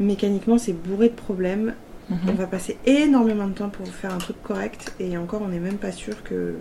mécaniquement 0.00 0.58
c'est 0.58 0.72
bourré 0.72 1.08
de 1.08 1.14
problèmes. 1.14 1.74
On 2.10 2.14
Mhm. 2.14 2.34
va 2.36 2.46
passer 2.46 2.78
énormément 2.84 3.46
de 3.46 3.52
temps 3.54 3.70
pour 3.70 3.86
faire 3.88 4.12
un 4.12 4.18
truc 4.18 4.42
correct 4.42 4.92
et 5.00 5.16
encore 5.16 5.42
on 5.42 5.48
n'est 5.48 5.60
même 5.60 5.78
pas 5.78 5.92
sûr 5.92 6.22
que 6.24 6.56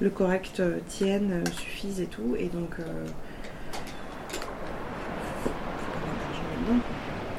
le 0.00 0.10
correct 0.10 0.60
euh, 0.60 0.78
tienne, 0.88 1.42
euh, 1.46 1.50
suffise 1.50 2.00
et 2.00 2.06
tout. 2.06 2.34
Et 2.38 2.46
donc 2.48 2.76
euh. 2.80 2.82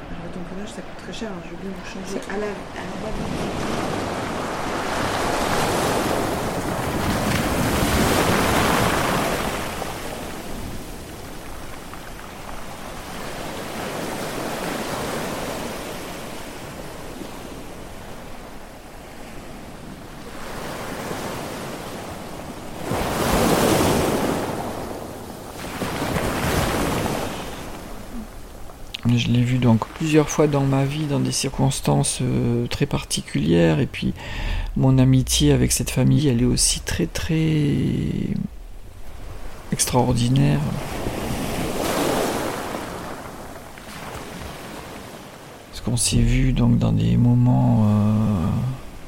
Alors, 0.10 0.24
le 0.26 0.30
tamponnage 0.32 0.70
ça 0.70 0.82
coûte 0.82 0.98
très 0.98 1.14
cher. 1.14 1.30
hein. 1.32 1.42
Je 1.46 1.52
vais 1.52 1.58
bien 1.62 1.72
vous 1.72 1.86
changer 1.86 2.22
à 2.30 2.38
la, 2.38 2.46
à 2.46 2.86
la 2.86 2.98
balle. 3.02 3.14
Je 29.14 29.28
l'ai 29.28 29.44
vu 29.44 29.58
donc 29.58 29.82
plusieurs 30.14 30.30
fois 30.30 30.46
dans 30.46 30.62
ma 30.62 30.86
vie, 30.86 31.06
dans 31.08 31.20
des 31.20 31.32
circonstances 31.32 32.20
euh, 32.22 32.68
très 32.68 32.86
particulières. 32.86 33.80
Et 33.80 33.88
puis, 33.88 34.14
mon 34.78 35.00
amitié 35.00 35.52
avec 35.52 35.72
cette 35.72 35.90
famille, 35.90 36.28
elle 36.28 36.40
est 36.44 36.46
aussi 36.46 36.82
très, 36.82 37.08
très 37.08 37.58
extraordinaire. 39.72 40.60
Parce 45.72 45.82
qu'on 45.84 45.98
s'est 45.98 46.18
vu 46.18 46.54
donc 46.54 46.78
dans 46.78 46.92
des 46.92 47.18
moments 47.18 47.88
euh, 47.88 48.46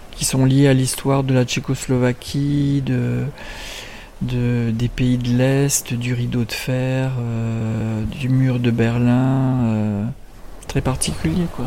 qui 0.09 0.25
sont 0.25 0.43
liés 0.43 0.67
à 0.67 0.73
l'histoire 0.73 1.23
de 1.23 1.35
la 1.35 1.45
Tchécoslovaquie, 1.45 2.81
de, 2.83 3.25
de- 4.23 4.71
des 4.73 4.87
pays 4.87 5.19
de 5.19 5.37
l'Est, 5.37 5.93
du 5.93 6.15
rideau 6.15 6.45
de 6.45 6.51
fer, 6.51 7.11
euh, 7.19 8.03
du 8.05 8.27
mur 8.27 8.59
de 8.59 8.71
Berlin. 8.71 10.11
Euh, 10.75 10.81
très 10.81 10.81
particulier, 10.81 11.47
quoi. 11.55 11.65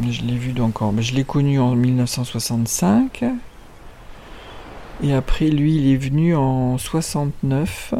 Je 0.00 0.22
l'ai 0.22 0.36
vu 0.36 0.52
donc 0.52 0.82
en- 0.82 0.94
Je 1.00 1.14
l'ai 1.14 1.24
connu 1.24 1.60
en 1.60 1.74
1965. 1.74 3.24
Et 5.02 5.12
après, 5.12 5.48
lui, 5.48 5.76
il 5.76 5.92
est 5.92 5.96
venu 5.96 6.34
en 6.34 6.78
69 6.78 7.94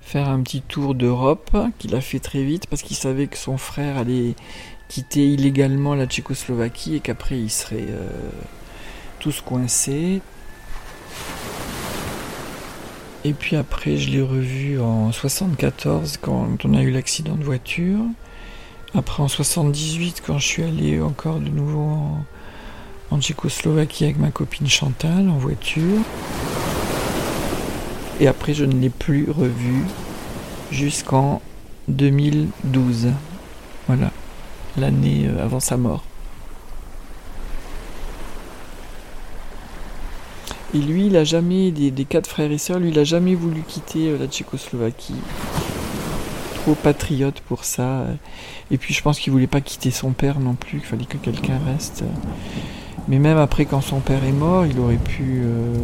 faire 0.00 0.28
un 0.28 0.40
petit 0.42 0.60
tour 0.60 0.94
d'Europe 0.94 1.56
qu'il 1.78 1.94
a 1.94 2.00
fait 2.02 2.18
très 2.18 2.42
vite 2.44 2.66
parce 2.66 2.82
qu'il 2.82 2.96
savait 2.96 3.28
que 3.28 3.36
son 3.38 3.56
frère 3.56 3.96
allait 3.96 4.34
quitter 4.88 5.26
illégalement 5.26 5.94
la 5.94 6.06
Tchécoslovaquie 6.06 6.96
et 6.96 7.00
qu'après 7.00 7.38
ils 7.38 7.48
seraient 7.50 7.86
euh, 7.88 8.10
tous 9.20 9.40
coincés. 9.40 10.20
Et 13.24 13.32
puis 13.32 13.56
après, 13.56 13.96
je 13.96 14.10
l'ai 14.10 14.22
revu 14.22 14.80
en 14.80 15.12
74 15.12 16.18
quand 16.20 16.64
on 16.64 16.74
a 16.74 16.82
eu 16.82 16.90
l'accident 16.90 17.36
de 17.36 17.44
voiture. 17.44 18.00
Après 18.94 19.22
en 19.22 19.28
78 19.28 20.22
quand 20.26 20.38
je 20.38 20.46
suis 20.46 20.62
allé 20.62 21.00
encore 21.00 21.38
de 21.38 21.48
nouveau 21.48 21.80
en, 21.80 22.24
en 23.10 23.20
Tchécoslovaquie 23.20 24.04
avec 24.04 24.18
ma 24.18 24.30
copine 24.30 24.66
Chantal 24.66 25.28
en 25.28 25.38
voiture. 25.38 26.00
Et 28.20 28.26
après, 28.26 28.54
je 28.54 28.64
ne 28.64 28.78
l'ai 28.78 28.90
plus 28.90 29.30
revu 29.30 29.84
jusqu'en 30.70 31.40
2012. 31.88 33.08
Voilà, 33.88 34.10
l'année 34.76 35.26
euh, 35.26 35.42
avant 35.42 35.60
sa 35.60 35.76
mort. 35.76 36.04
Et 40.74 40.78
lui, 40.78 41.06
il 41.06 41.16
a 41.16 41.24
jamais, 41.24 41.70
des, 41.70 42.04
quatre 42.04 42.26
frères 42.26 42.50
et 42.50 42.58
sœurs, 42.58 42.78
lui, 42.78 42.88
il 42.88 42.98
a 42.98 43.04
jamais 43.04 43.34
voulu 43.34 43.62
quitter 43.66 44.08
euh, 44.08 44.18
la 44.18 44.26
Tchécoslovaquie. 44.26 45.14
Trop 46.54 46.74
patriote 46.74 47.40
pour 47.40 47.64
ça. 47.64 48.06
Et 48.70 48.78
puis, 48.78 48.94
je 48.94 49.02
pense 49.02 49.18
qu'il 49.18 49.32
voulait 49.32 49.46
pas 49.46 49.60
quitter 49.60 49.90
son 49.90 50.12
père 50.12 50.40
non 50.40 50.54
plus, 50.54 50.78
qu'il 50.78 50.88
fallait 50.88 51.04
que 51.04 51.18
quelqu'un 51.18 51.58
reste. 51.66 52.04
Mais 53.08 53.18
même 53.18 53.36
après, 53.36 53.66
quand 53.66 53.82
son 53.82 54.00
père 54.00 54.24
est 54.24 54.32
mort, 54.32 54.64
il 54.64 54.78
aurait 54.78 54.96
pu. 54.96 55.42
euh, 55.44 55.74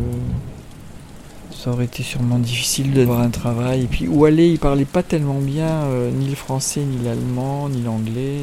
ça 1.51 1.71
aurait 1.73 1.87
été 1.87 2.03
sûrement 2.03 2.39
difficile 2.39 2.95
d'avoir 2.95 3.21
un 3.21 3.31
travail. 3.31 3.83
Et 3.83 3.87
puis, 3.89 4.09
où 4.09 4.25
aller 4.25 4.49
Il 4.49 4.59
parlait 4.59 4.87
pas 4.87 5.03
tellement 5.03 5.41
bien 5.41 5.67
euh, 5.67 6.11
ni 6.11 6.29
le 6.29 6.37
français, 6.37 6.81
ni 6.81 7.05
l'allemand, 7.05 7.69
ni 7.69 7.83
l'anglais. 7.83 8.39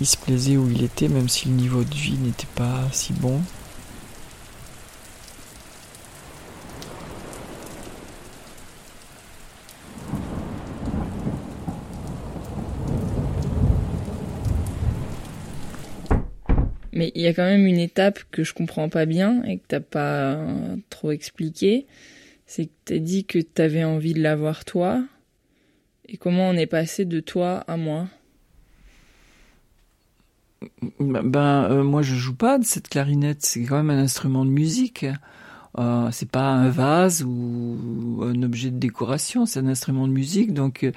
Il 0.00 0.06
se 0.06 0.16
plaisait 0.16 0.56
où 0.56 0.70
il 0.70 0.82
était, 0.84 1.08
même 1.08 1.28
si 1.28 1.48
le 1.48 1.54
niveau 1.54 1.82
de 1.82 1.94
vie 1.94 2.16
n'était 2.22 2.46
pas 2.54 2.80
si 2.92 3.12
bon. 3.12 3.40
Y 17.26 17.28
a 17.28 17.34
quand 17.34 17.44
même 17.44 17.66
une 17.66 17.78
étape 17.78 18.20
que 18.30 18.44
je 18.44 18.54
comprends 18.54 18.88
pas 18.88 19.06
bien 19.06 19.42
et 19.44 19.58
que 19.58 19.64
t'as 19.68 19.80
pas 19.80 20.34
euh, 20.34 20.76
trop 20.90 21.10
expliqué. 21.10 21.86
C'est 22.46 22.66
que 22.66 22.72
t'as 22.84 22.98
dit 22.98 23.24
que 23.24 23.40
t'avais 23.40 23.84
envie 23.84 24.14
de 24.14 24.22
l'avoir 24.22 24.64
toi. 24.64 25.04
Et 26.08 26.16
comment 26.16 26.48
on 26.48 26.54
est 26.54 26.66
passé 26.66 27.04
de 27.04 27.20
toi 27.20 27.64
à 27.66 27.76
moi? 27.76 28.06
Ben, 31.00 31.82
moi 31.82 32.02
je 32.02 32.14
joue 32.14 32.34
pas 32.34 32.58
de 32.58 32.64
cette 32.64 32.88
clarinette, 32.88 33.44
c'est 33.44 33.62
quand 33.64 33.76
même 33.76 33.90
un 33.90 34.02
instrument 34.02 34.44
de 34.44 34.50
musique. 34.50 35.04
Euh, 35.78 36.08
c'est 36.10 36.30
pas 36.30 36.48
un 36.48 36.70
vase 36.70 37.22
ou 37.22 38.22
un 38.22 38.42
objet 38.42 38.70
de 38.70 38.78
décoration, 38.78 39.44
c'est 39.44 39.60
un 39.60 39.66
instrument 39.66 40.08
de 40.08 40.12
musique. 40.12 40.54
Donc, 40.54 40.90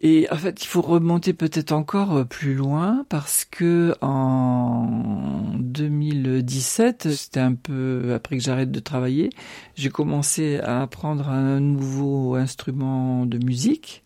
et 0.00 0.28
en 0.30 0.36
fait, 0.36 0.62
il 0.62 0.66
faut 0.66 0.80
remonter 0.80 1.32
peut-être 1.32 1.72
encore 1.72 2.18
euh, 2.18 2.24
plus 2.24 2.54
loin 2.54 3.04
parce 3.08 3.44
que 3.44 3.94
en 4.00 5.54
2017, 5.58 7.10
c'était 7.10 7.40
un 7.40 7.54
peu 7.54 8.12
après 8.14 8.36
que 8.36 8.42
j'arrête 8.42 8.70
de 8.70 8.78
travailler, 8.78 9.30
j'ai 9.74 9.90
commencé 9.90 10.60
à 10.60 10.82
apprendre 10.82 11.28
un 11.28 11.58
nouveau 11.58 12.36
instrument 12.36 13.26
de 13.26 13.44
musique. 13.44 14.04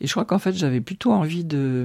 Et 0.00 0.06
je 0.06 0.12
crois 0.12 0.24
qu'en 0.24 0.38
fait, 0.38 0.52
j'avais 0.52 0.80
plutôt 0.80 1.12
envie 1.12 1.44
de 1.44 1.84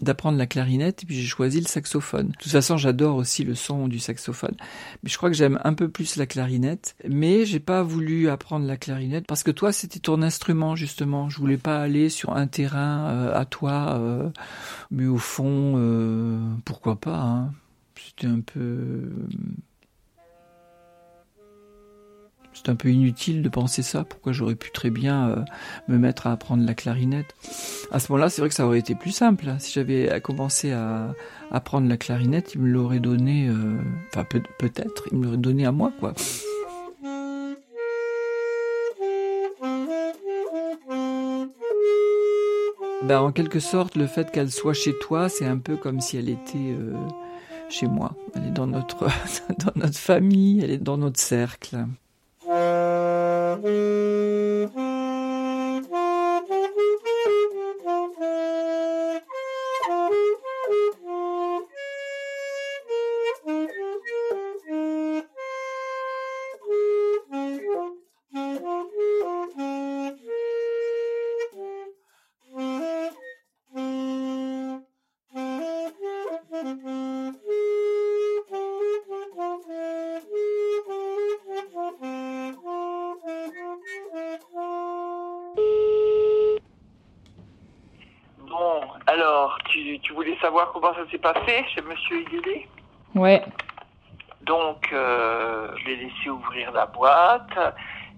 d'apprendre 0.00 0.38
la 0.38 0.46
clarinette 0.46 1.02
et 1.02 1.06
puis 1.06 1.16
j'ai 1.16 1.26
choisi 1.26 1.60
le 1.60 1.66
saxophone. 1.66 2.28
De 2.28 2.36
toute 2.36 2.52
façon, 2.52 2.76
j'adore 2.76 3.16
aussi 3.16 3.44
le 3.44 3.54
son 3.54 3.88
du 3.88 3.98
saxophone. 3.98 4.54
Mais 5.02 5.10
je 5.10 5.16
crois 5.16 5.30
que 5.30 5.36
j'aime 5.36 5.60
un 5.64 5.74
peu 5.74 5.88
plus 5.88 6.16
la 6.16 6.26
clarinette. 6.26 6.96
Mais 7.08 7.44
j'ai 7.44 7.60
pas 7.60 7.82
voulu 7.82 8.28
apprendre 8.28 8.66
la 8.66 8.76
clarinette 8.76 9.26
parce 9.26 9.42
que 9.42 9.50
toi, 9.50 9.72
c'était 9.72 10.00
ton 10.00 10.22
instrument 10.22 10.76
justement. 10.76 11.28
Je 11.28 11.38
voulais 11.38 11.56
pas 11.56 11.80
aller 11.80 12.08
sur 12.08 12.36
un 12.36 12.46
terrain 12.46 13.08
euh, 13.10 13.38
à 13.38 13.44
toi. 13.44 13.98
euh, 13.98 14.30
mais 14.90 15.06
au 15.06 15.18
fond, 15.18 15.74
euh, 15.76 16.38
pourquoi 16.64 16.96
pas 16.96 17.18
hein. 17.18 17.52
C'était 17.96 18.28
un 18.28 18.40
peu... 18.40 19.10
C'est 22.66 22.72
un 22.72 22.74
peu 22.74 22.88
inutile 22.88 23.42
de 23.42 23.48
penser 23.48 23.82
ça. 23.82 24.02
Pourquoi 24.02 24.32
j'aurais 24.32 24.56
pu 24.56 24.72
très 24.72 24.90
bien 24.90 25.28
euh, 25.28 25.36
me 25.86 25.98
mettre 25.98 26.26
à 26.26 26.32
apprendre 26.32 26.66
la 26.66 26.74
clarinette? 26.74 27.32
À 27.92 28.00
ce 28.00 28.10
moment-là, 28.10 28.28
c'est 28.28 28.42
vrai 28.42 28.48
que 28.48 28.56
ça 28.56 28.66
aurait 28.66 28.80
été 28.80 28.96
plus 28.96 29.12
simple. 29.12 29.48
hein. 29.48 29.60
Si 29.60 29.72
j'avais 29.72 30.20
commencé 30.20 30.72
à 30.72 31.14
apprendre 31.52 31.88
la 31.88 31.96
clarinette, 31.96 32.56
il 32.56 32.62
me 32.62 32.68
l'aurait 32.68 32.98
donné. 32.98 33.46
euh, 33.48 33.76
Enfin, 34.08 34.24
peut- 34.24 34.42
peut-être, 34.58 35.04
il 35.12 35.18
me 35.18 35.24
l'aurait 35.26 35.36
donné 35.36 35.64
à 35.64 35.70
moi, 35.70 35.92
quoi. 36.00 36.12
Ben, 43.02 43.20
en 43.20 43.30
quelque 43.32 43.60
sorte, 43.60 43.94
le 43.96 44.06
fait 44.06 44.30
qu'elle 44.30 44.50
soit 44.50 44.72
chez 44.72 44.92
toi, 44.98 45.28
c'est 45.28 45.44
un 45.46 45.58
peu 45.58 45.76
comme 45.76 46.00
si 46.00 46.16
elle 46.16 46.28
était 46.28 46.56
euh, 46.58 46.94
chez 47.68 47.86
moi. 47.86 48.14
Elle 48.34 48.46
est 48.48 48.50
dans 48.50 48.66
notre, 48.66 49.06
dans 49.64 49.72
notre 49.76 49.98
famille, 49.98 50.60
elle 50.62 50.70
est 50.70 50.78
dans 50.78 50.96
notre 50.96 51.20
cercle. 51.20 51.86
Savoir 90.56 90.72
comment 90.72 90.94
ça 90.94 91.10
s'est 91.10 91.18
passé 91.18 91.64
chez 91.74 91.82
Monsieur 91.82 92.22
Higuelet 92.22 92.66
Ouais. 93.14 93.44
Donc, 94.42 94.90
euh, 94.92 95.68
je 95.76 95.84
l'ai 95.84 95.96
laissé 95.96 96.30
ouvrir 96.30 96.72
la 96.72 96.86
boîte. 96.86 97.58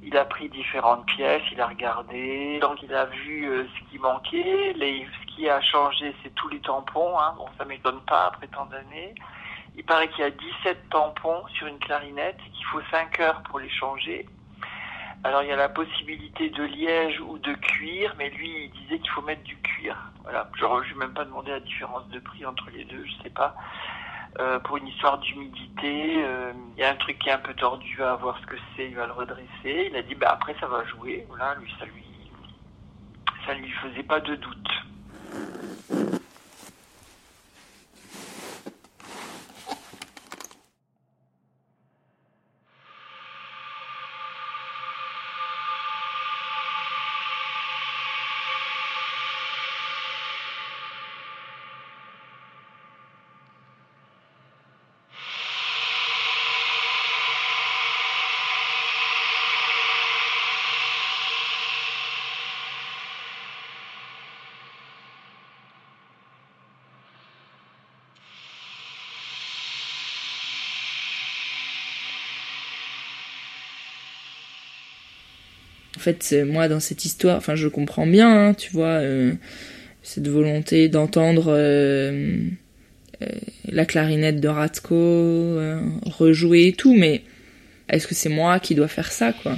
Il 0.03 0.17
a 0.17 0.25
pris 0.25 0.49
différentes 0.49 1.05
pièces, 1.07 1.43
il 1.51 1.61
a 1.61 1.67
regardé. 1.67 2.61
Donc, 2.61 2.81
il 2.83 2.95
a 2.95 3.07
vu 3.07 3.49
euh, 3.49 3.67
ce 3.67 3.91
qui 3.91 3.99
manquait. 3.99 4.73
Les, 4.77 5.05
ce 5.05 5.35
qui 5.35 5.49
a 5.49 5.61
changé, 5.61 6.15
c'est 6.23 6.33
tous 6.37 6.49
les 6.49 6.61
tampons. 6.61 7.19
Hein. 7.19 7.35
Bon, 7.39 7.47
ça 7.59 7.65
m'étonne 7.65 8.01
pas 8.03 8.27
après 8.27 8.47
tant 8.47 8.67
d'années. 8.67 9.15
Il 9.77 9.85
paraît 9.85 10.09
qu'il 10.09 10.21
y 10.21 10.27
a 10.27 10.31
17 10.31 10.91
tampons 10.91 11.43
sur 11.55 11.67
une 11.67 11.79
clarinette 11.79 12.39
et 12.47 12.51
qu'il 12.51 12.67
faut 12.67 12.83
5 12.91 13.19
heures 13.21 13.43
pour 13.49 13.59
les 13.59 13.71
changer. 13.71 14.27
Alors, 15.25 15.43
il 15.43 15.49
y 15.49 15.53
a 15.53 15.57
la 15.57 15.69
possibilité 15.69 16.51
de 16.51 16.63
liège 16.63 17.21
ou 17.21 17.39
de 17.39 17.53
cuir, 17.55 18.15
mais 18.19 18.31
lui, 18.31 18.65
il 18.65 18.71
disait 18.71 18.99
qu'il 18.99 19.11
faut 19.11 19.23
mettre 19.23 19.43
du 19.43 19.57
cuir. 19.57 19.97
Voilà. 20.23 20.49
Je 20.57 20.65
vais 20.65 20.99
même 20.99 21.15
pas 21.15 21.25
demandé 21.25 21.51
la 21.51 21.61
différence 21.61 22.09
de 22.09 22.19
prix 22.21 22.47
entre 22.47 22.71
les 22.71 22.85
deux, 22.85 23.05
je 23.05 23.23
sais 23.23 23.31
pas. 23.31 23.57
Euh, 24.39 24.61
pour 24.61 24.77
une 24.77 24.87
histoire 24.87 25.19
d'humidité, 25.19 26.23
euh, 26.23 26.53
il 26.77 26.81
y 26.81 26.85
a 26.85 26.91
un 26.91 26.95
truc 26.95 27.19
qui 27.19 27.29
est 27.29 27.33
un 27.33 27.39
peu 27.39 27.55
tordu 27.55 28.01
à 28.03 28.15
voir 28.15 28.39
ce 28.41 28.47
que 28.47 28.57
c'est, 28.77 28.87
il 28.87 28.95
va 28.95 29.07
le 29.07 29.13
redresser. 29.13 29.89
Il 29.91 29.97
a 29.97 30.03
dit, 30.03 30.15
bah 30.15 30.29
après 30.31 30.55
ça 30.61 30.67
va 30.67 30.85
jouer. 30.85 31.27
Voilà, 31.29 31.57
lui, 31.57 31.75
ça 31.79 31.87
lui, 31.87 32.05
ça 33.47 33.55
lui 33.55 33.71
faisait 33.71 34.05
pas 34.05 34.21
de 34.21 34.37
doute. 34.37 34.69
En 75.99 76.01
fait, 76.01 76.33
moi, 76.47 76.69
dans 76.69 76.79
cette 76.79 77.05
histoire, 77.05 77.37
enfin, 77.39 77.57
je 77.57 77.67
comprends 77.67 78.07
bien, 78.07 78.51
hein, 78.51 78.55
tu 78.55 78.71
vois, 78.71 79.01
euh, 79.03 79.33
cette 80.05 80.29
volonté 80.29 80.89
d'entendre 80.89 81.47
euh, 81.49 82.39
euh, 83.21 83.27
la 83.65 83.85
clarinette 83.85 84.39
de 84.39 84.47
Ratko, 84.47 85.59
rejouer 86.07 86.69
et 86.69 86.73
tout, 86.73 86.95
mais 86.95 87.25
est-ce 87.89 88.07
que 88.07 88.15
c'est 88.15 88.29
moi 88.29 88.61
qui 88.61 88.77
dois 88.77 88.87
faire 88.87 89.11
ça, 89.11 89.33
quoi? 89.33 89.57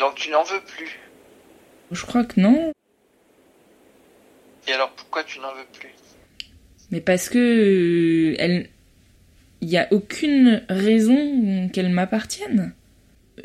Donc 0.00 0.16
tu 0.16 0.32
n'en 0.32 0.42
veux 0.42 0.62
plus? 0.66 0.98
Je 1.92 2.04
crois 2.04 2.24
que 2.24 2.40
non, 2.40 2.72
Et 4.66 4.72
alors 4.72 4.90
pourquoi 4.96 5.22
tu 5.22 5.38
n'en 5.38 5.54
veux 5.54 5.66
plus? 5.78 5.94
Mais 6.90 7.00
parce 7.00 7.28
que 7.28 8.34
elle, 8.40 8.68
il 9.60 9.68
y 9.68 9.78
a 9.78 9.86
aucune 9.92 10.64
raison 10.68 11.68
qu'elle 11.72 11.90
m'appartienne. 11.90 12.74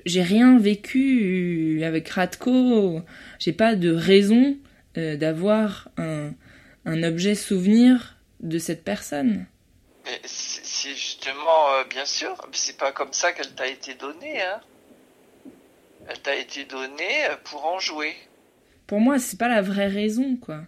J'ai 0.06 0.24
rien 0.24 0.58
vécu 0.58 1.82
avec 1.84 2.10
Ratko. 2.10 3.02
J'ai 3.40 3.54
pas 3.54 3.76
de 3.76 3.92
raison 3.92 4.58
euh, 4.98 5.16
d'avoir 5.16 5.90
un, 5.98 6.32
un 6.86 7.04
objet 7.04 7.36
souvenir 7.36 8.18
de 8.40 8.58
cette 8.58 8.84
personne. 8.84 9.46
Mais 10.06 10.20
c'est 10.24 10.62
c'est 10.82 10.96
justement, 10.96 11.74
euh, 11.74 11.84
bien 11.84 12.06
sûr, 12.06 12.36
c'est 12.54 12.78
pas 12.78 12.92
comme 12.92 13.14
ça 13.14 13.34
qu'elle 13.34 13.54
t'a 13.54 13.68
été 13.68 13.94
donnée. 13.94 14.42
Hein. 14.42 14.62
Elle 16.08 16.20
t'a 16.20 16.36
été 16.36 16.66
donnée 16.66 17.26
euh, 17.30 17.36
pour 17.44 17.66
en 17.66 17.78
jouer. 17.78 18.16
Pour 18.88 19.00
moi, 19.00 19.20
c'est 19.20 19.38
pas 19.38 19.48
la 19.48 19.62
vraie 19.62 19.90
raison, 19.90 20.38
quoi. 20.38 20.62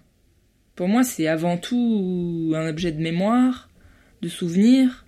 Pour 0.75 0.87
moi, 0.87 1.03
c'est 1.03 1.27
avant 1.27 1.57
tout 1.57 2.53
un 2.55 2.67
objet 2.67 2.91
de 2.91 3.01
mémoire, 3.01 3.69
de 4.21 4.29
souvenir. 4.29 5.02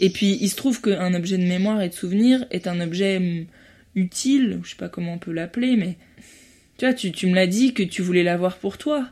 Et 0.00 0.10
puis, 0.10 0.38
il 0.40 0.48
se 0.48 0.56
trouve 0.56 0.80
qu'un 0.80 1.14
objet 1.14 1.38
de 1.38 1.44
mémoire 1.44 1.80
et 1.82 1.88
de 1.88 1.94
souvenir 1.94 2.46
est 2.50 2.66
un 2.66 2.80
objet 2.80 3.16
hum, 3.16 3.46
utile, 3.94 4.60
je 4.62 4.70
sais 4.70 4.76
pas 4.76 4.88
comment 4.88 5.14
on 5.14 5.18
peut 5.18 5.32
l'appeler, 5.32 5.76
mais 5.76 5.96
tu 6.78 6.84
vois, 6.84 6.94
tu, 6.94 7.10
tu 7.10 7.26
me 7.26 7.34
l'as 7.34 7.46
dit 7.46 7.74
que 7.74 7.82
tu 7.82 8.02
voulais 8.02 8.22
l'avoir 8.22 8.58
pour 8.58 8.78
toi. 8.78 9.08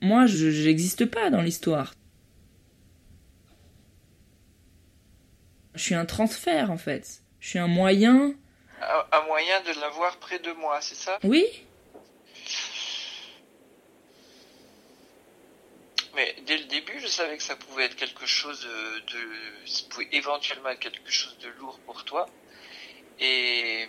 Moi, 0.00 0.26
je 0.26 0.50
j'existe 0.50 1.06
pas 1.06 1.30
dans 1.30 1.40
l'histoire. 1.42 1.94
Je 5.74 5.82
suis 5.82 5.94
un 5.94 6.04
transfert, 6.04 6.70
en 6.70 6.76
fait. 6.76 7.22
Je 7.40 7.48
suis 7.48 7.58
un 7.58 7.66
moyen. 7.66 8.34
Un, 8.80 9.16
un 9.18 9.26
moyen 9.26 9.60
de 9.62 9.80
l'avoir 9.80 10.18
près 10.18 10.38
de 10.38 10.52
moi, 10.52 10.78
c'est 10.80 10.94
ça? 10.94 11.18
Oui, 11.24 11.44
Mais 16.14 16.36
dès 16.42 16.58
le 16.58 16.64
début, 16.64 17.00
je 17.00 17.08
savais 17.08 17.36
que 17.36 17.42
ça 17.42 17.56
pouvait 17.56 17.84
être 17.84 17.96
quelque 17.96 18.26
chose 18.26 18.60
de, 18.60 19.66
ça 19.66 19.82
pouvait 19.90 20.08
éventuellement 20.12 20.68
être 20.68 20.78
quelque 20.80 21.10
chose 21.10 21.36
de 21.38 21.48
lourd 21.58 21.78
pour 21.86 22.04
toi, 22.04 22.26
et 23.18 23.88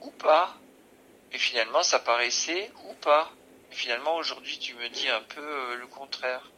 ou 0.00 0.10
pas. 0.10 0.56
Et 1.32 1.38
finalement, 1.38 1.82
ça 1.82 1.98
paraissait 1.98 2.70
ou 2.84 2.94
pas. 2.94 3.32
Et 3.70 3.74
finalement, 3.74 4.16
aujourd'hui, 4.16 4.58
tu 4.58 4.74
me 4.74 4.88
dis 4.88 5.08
un 5.08 5.22
peu 5.22 5.40
euh, 5.40 5.76
le 5.76 5.86
contraire. 5.86 6.50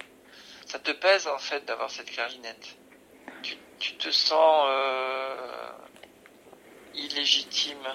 Ça 0.66 0.78
te 0.78 0.90
pèse 0.90 1.28
en 1.28 1.38
fait 1.38 1.64
d'avoir 1.64 1.90
cette 1.90 2.10
clarinette. 2.10 2.76
Tu, 3.42 3.56
tu 3.78 3.94
te 3.96 4.10
sens 4.10 4.66
euh, 4.68 5.70
illégitime. 6.94 7.86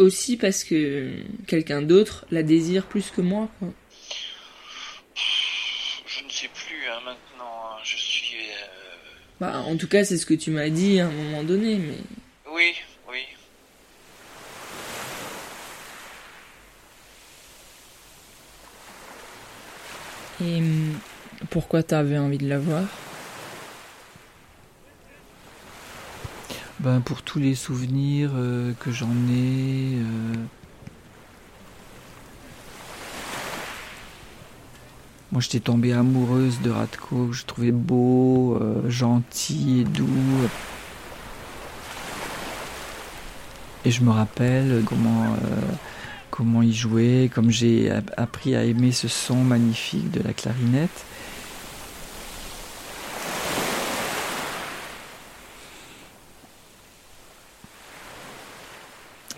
Aussi 0.00 0.36
parce 0.36 0.64
que 0.64 1.10
quelqu'un 1.46 1.82
d'autre 1.82 2.26
la 2.30 2.42
désire 2.42 2.86
plus 2.86 3.10
que 3.10 3.20
moi, 3.20 3.48
quoi. 3.58 3.68
Je 6.06 6.24
ne 6.24 6.30
sais 6.30 6.48
plus 6.48 6.86
hein, 6.88 7.00
maintenant. 7.04 7.50
hein. 7.72 7.78
Je 7.84 7.96
suis. 7.96 8.36
euh, 8.36 8.66
Bah, 9.40 9.58
en 9.66 9.76
tout 9.76 9.88
cas, 9.88 10.04
c'est 10.04 10.18
ce 10.18 10.26
que 10.26 10.34
tu 10.34 10.50
m'as 10.50 10.68
dit 10.68 11.00
à 11.00 11.06
un 11.06 11.10
moment 11.10 11.42
donné, 11.44 11.76
mais 11.76 11.98
Oui, 12.52 12.74
oui. 13.08 13.20
Et 20.40 20.56
hum, 20.58 20.98
pourquoi 21.50 21.82
t'avais 21.82 22.18
envie 22.18 22.38
de 22.38 22.48
la 22.48 22.58
voir? 22.58 22.84
Ben, 26.82 27.00
pour 27.00 27.22
tous 27.22 27.38
les 27.38 27.54
souvenirs 27.54 28.30
euh, 28.34 28.72
que 28.80 28.90
j'en 28.90 29.10
ai. 29.30 29.96
euh, 29.98 30.34
Moi, 35.32 35.40
j'étais 35.40 35.60
tombée 35.60 35.92
amoureuse 35.92 36.60
de 36.60 36.70
Radko, 36.70 37.32
je 37.32 37.44
trouvais 37.44 37.70
beau, 37.70 38.58
euh, 38.60 38.88
gentil 38.90 39.80
et 39.80 39.84
doux. 39.84 40.06
Et 43.84 43.90
je 43.90 44.02
me 44.02 44.10
rappelle 44.10 44.82
comment, 44.84 45.36
comment 46.30 46.62
il 46.62 46.74
jouait, 46.74 47.30
comme 47.32 47.50
j'ai 47.50 47.90
ap- 47.90 48.10
appris 48.16 48.56
à 48.56 48.64
aimer 48.64 48.90
ce 48.92 49.06
son 49.08 49.36
magnifique 49.44 50.10
de 50.10 50.20
la 50.22 50.32
clarinette. 50.32 51.04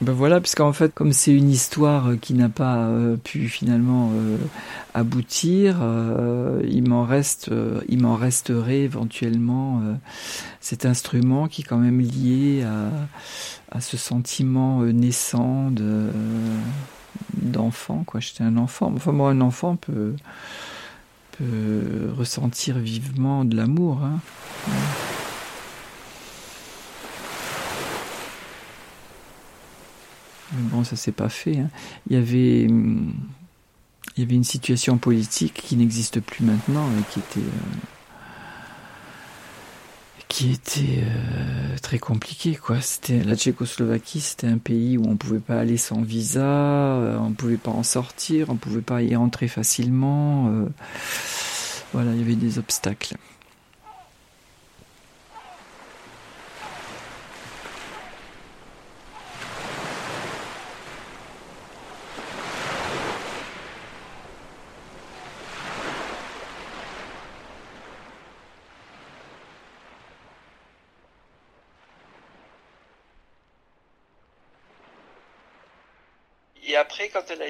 Ben 0.03 0.15
voilà, 0.15 0.41
puisqu'en 0.41 0.73
fait, 0.73 0.93
comme 0.93 1.12
c'est 1.12 1.33
une 1.33 1.49
histoire 1.49 2.09
euh, 2.09 2.17
qui 2.17 2.35
n'a 2.35 2.49
pas 2.49 2.79
euh, 2.79 3.17
pu 3.17 3.47
finalement 3.47 4.11
euh, 4.12 4.37
aboutir, 4.95 5.77
il 6.65 6.88
m'en 6.88 7.05
reste, 7.05 7.53
il 7.88 8.03
m'en 8.03 8.17
resterait 8.17 8.81
éventuellement 8.81 9.81
cet 10.61 10.87
instrument 10.87 11.47
qui 11.47 11.62
est 11.62 11.65
quand 11.65 11.79
même 11.79 12.01
lié 12.01 12.67
à, 13.71 13.81
ce 13.81 13.97
sentiment 13.97 14.83
naissant 14.83 15.71
de 15.71 16.09
d'enfant. 17.35 18.05
J'étais 18.19 18.45
un 18.45 18.57
enfant. 18.59 18.93
Enfin, 18.95 19.12
moi, 19.12 19.31
un 19.31 19.41
enfant 19.41 19.77
peut 19.77 20.15
peut 21.38 22.11
ressentir 22.15 22.79
vivement 22.79 23.45
de 23.45 23.57
l'amour. 23.57 24.03
Hein. 24.03 24.19
Mais 30.53 30.62
bon, 30.71 30.85
ça 30.85 30.97
s'est 30.97 31.12
pas 31.12 31.29
fait. 31.29 31.59
hein. 31.59 31.71
Il 32.09 32.15
y 32.15 32.19
avait, 32.19 32.62
il 32.65 33.12
y 34.19 34.23
avait 34.23 34.35
une 34.35 34.45
situation 34.45 34.99
politique 34.99 35.55
qui 35.55 35.77
n'existe 35.77 36.21
plus 36.21 36.45
maintenant 36.45 36.87
et 36.99 37.03
qui 37.11 37.21
était, 37.21 37.41
euh, 37.41 37.87
qui 40.29 40.51
était 40.53 41.03
euh, 41.05 41.77
très 41.81 41.99
compliquée. 41.99 42.55
Quoi. 42.55 42.81
C'était 42.83 43.23
la 43.25 43.35
Tchécoslovaquie, 43.37 44.21
c'était 44.21 44.47
un 44.49 44.59
pays 44.59 44.99
où 44.99 45.05
on 45.09 45.17
pouvait 45.17 45.38
pas 45.41 45.59
aller 45.59 45.79
sans 45.79 46.03
visa, 46.03 46.43
euh, 46.43 47.19
on 47.19 47.33
pouvait 47.33 47.57
pas 47.57 47.71
en 47.71 47.83
sortir, 47.83 48.51
on 48.51 48.57
pouvait 48.57 48.83
pas 48.83 49.03
y 49.03 49.17
rentrer 49.17 49.49
facilement. 49.49 50.51
voilà, 51.93 52.12
il 52.12 52.19
y 52.19 52.23
avait 52.23 52.37
des 52.37 52.59
obstacles. 52.59 53.17
Et 76.73 76.77
après, 76.77 77.11
quand 77.11 77.25
elle 77.29 77.43
a 77.43 77.49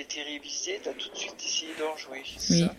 été 0.53 0.73
révisée, 0.73 0.81
t'as 0.83 0.93
tout 0.93 1.09
de 1.11 1.17
suite 1.17 1.43
essayé 1.45 1.75
d'en 1.79 1.97
jouer, 1.97 2.23
c'est 2.39 2.53
Oui. 2.55 2.61
ça 2.67 2.75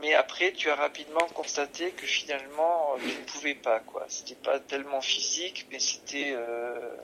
Mais 0.00 0.14
après, 0.14 0.52
tu 0.52 0.70
as 0.70 0.74
rapidement 0.76 1.26
constaté 1.34 1.90
que 1.92 2.06
finalement, 2.06 2.94
euh, 2.94 2.98
tu 3.00 3.06
ne 3.18 3.24
pouvais 3.24 3.54
pas, 3.54 3.80
quoi. 3.80 4.04
C'était 4.08 4.34
pas 4.36 4.60
tellement 4.60 5.00
physique, 5.00 5.66
mais 5.70 5.78
c'était... 5.80 6.32
euh, 6.32 6.96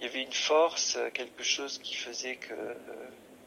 Il 0.00 0.06
y 0.06 0.08
avait 0.08 0.22
une 0.22 0.32
force, 0.32 0.96
euh, 0.96 1.10
quelque 1.10 1.42
chose 1.42 1.78
qui 1.82 1.94
faisait 1.94 2.36
que 2.36 2.52
euh, 2.54 2.74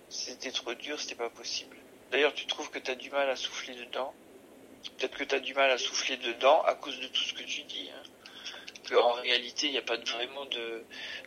c'était 0.10 0.52
trop 0.52 0.74
dur, 0.74 1.00
c'était 1.00 1.16
pas 1.16 1.30
possible. 1.30 1.78
D'ailleurs, 2.12 2.34
tu 2.34 2.46
trouves 2.46 2.70
que 2.70 2.80
tu 2.80 2.92
as 2.92 2.96
du 2.96 3.10
mal 3.10 3.30
à 3.30 3.36
souffler 3.38 3.74
dedans. 3.76 4.14
Peut-être 4.98 5.18
que 5.18 5.24
tu 5.24 5.34
as 5.36 5.40
du 5.40 5.54
mal 5.54 5.72
à 5.72 5.78
souffler 5.78 6.18
dedans 6.18 6.62
à 6.64 6.76
cause 6.76 7.00
de 7.00 7.08
tout 7.08 7.22
ce 7.24 7.34
que 7.34 7.44
tu 7.44 7.62
dis. 7.64 7.90
Hein. 7.96 8.04
En 8.92 9.14
réalité, 9.14 9.68
il 9.68 9.72
n'y 9.72 9.78
a 9.78 9.84
pas 9.84 9.98
vraiment 9.98 10.46
de, 10.46 10.84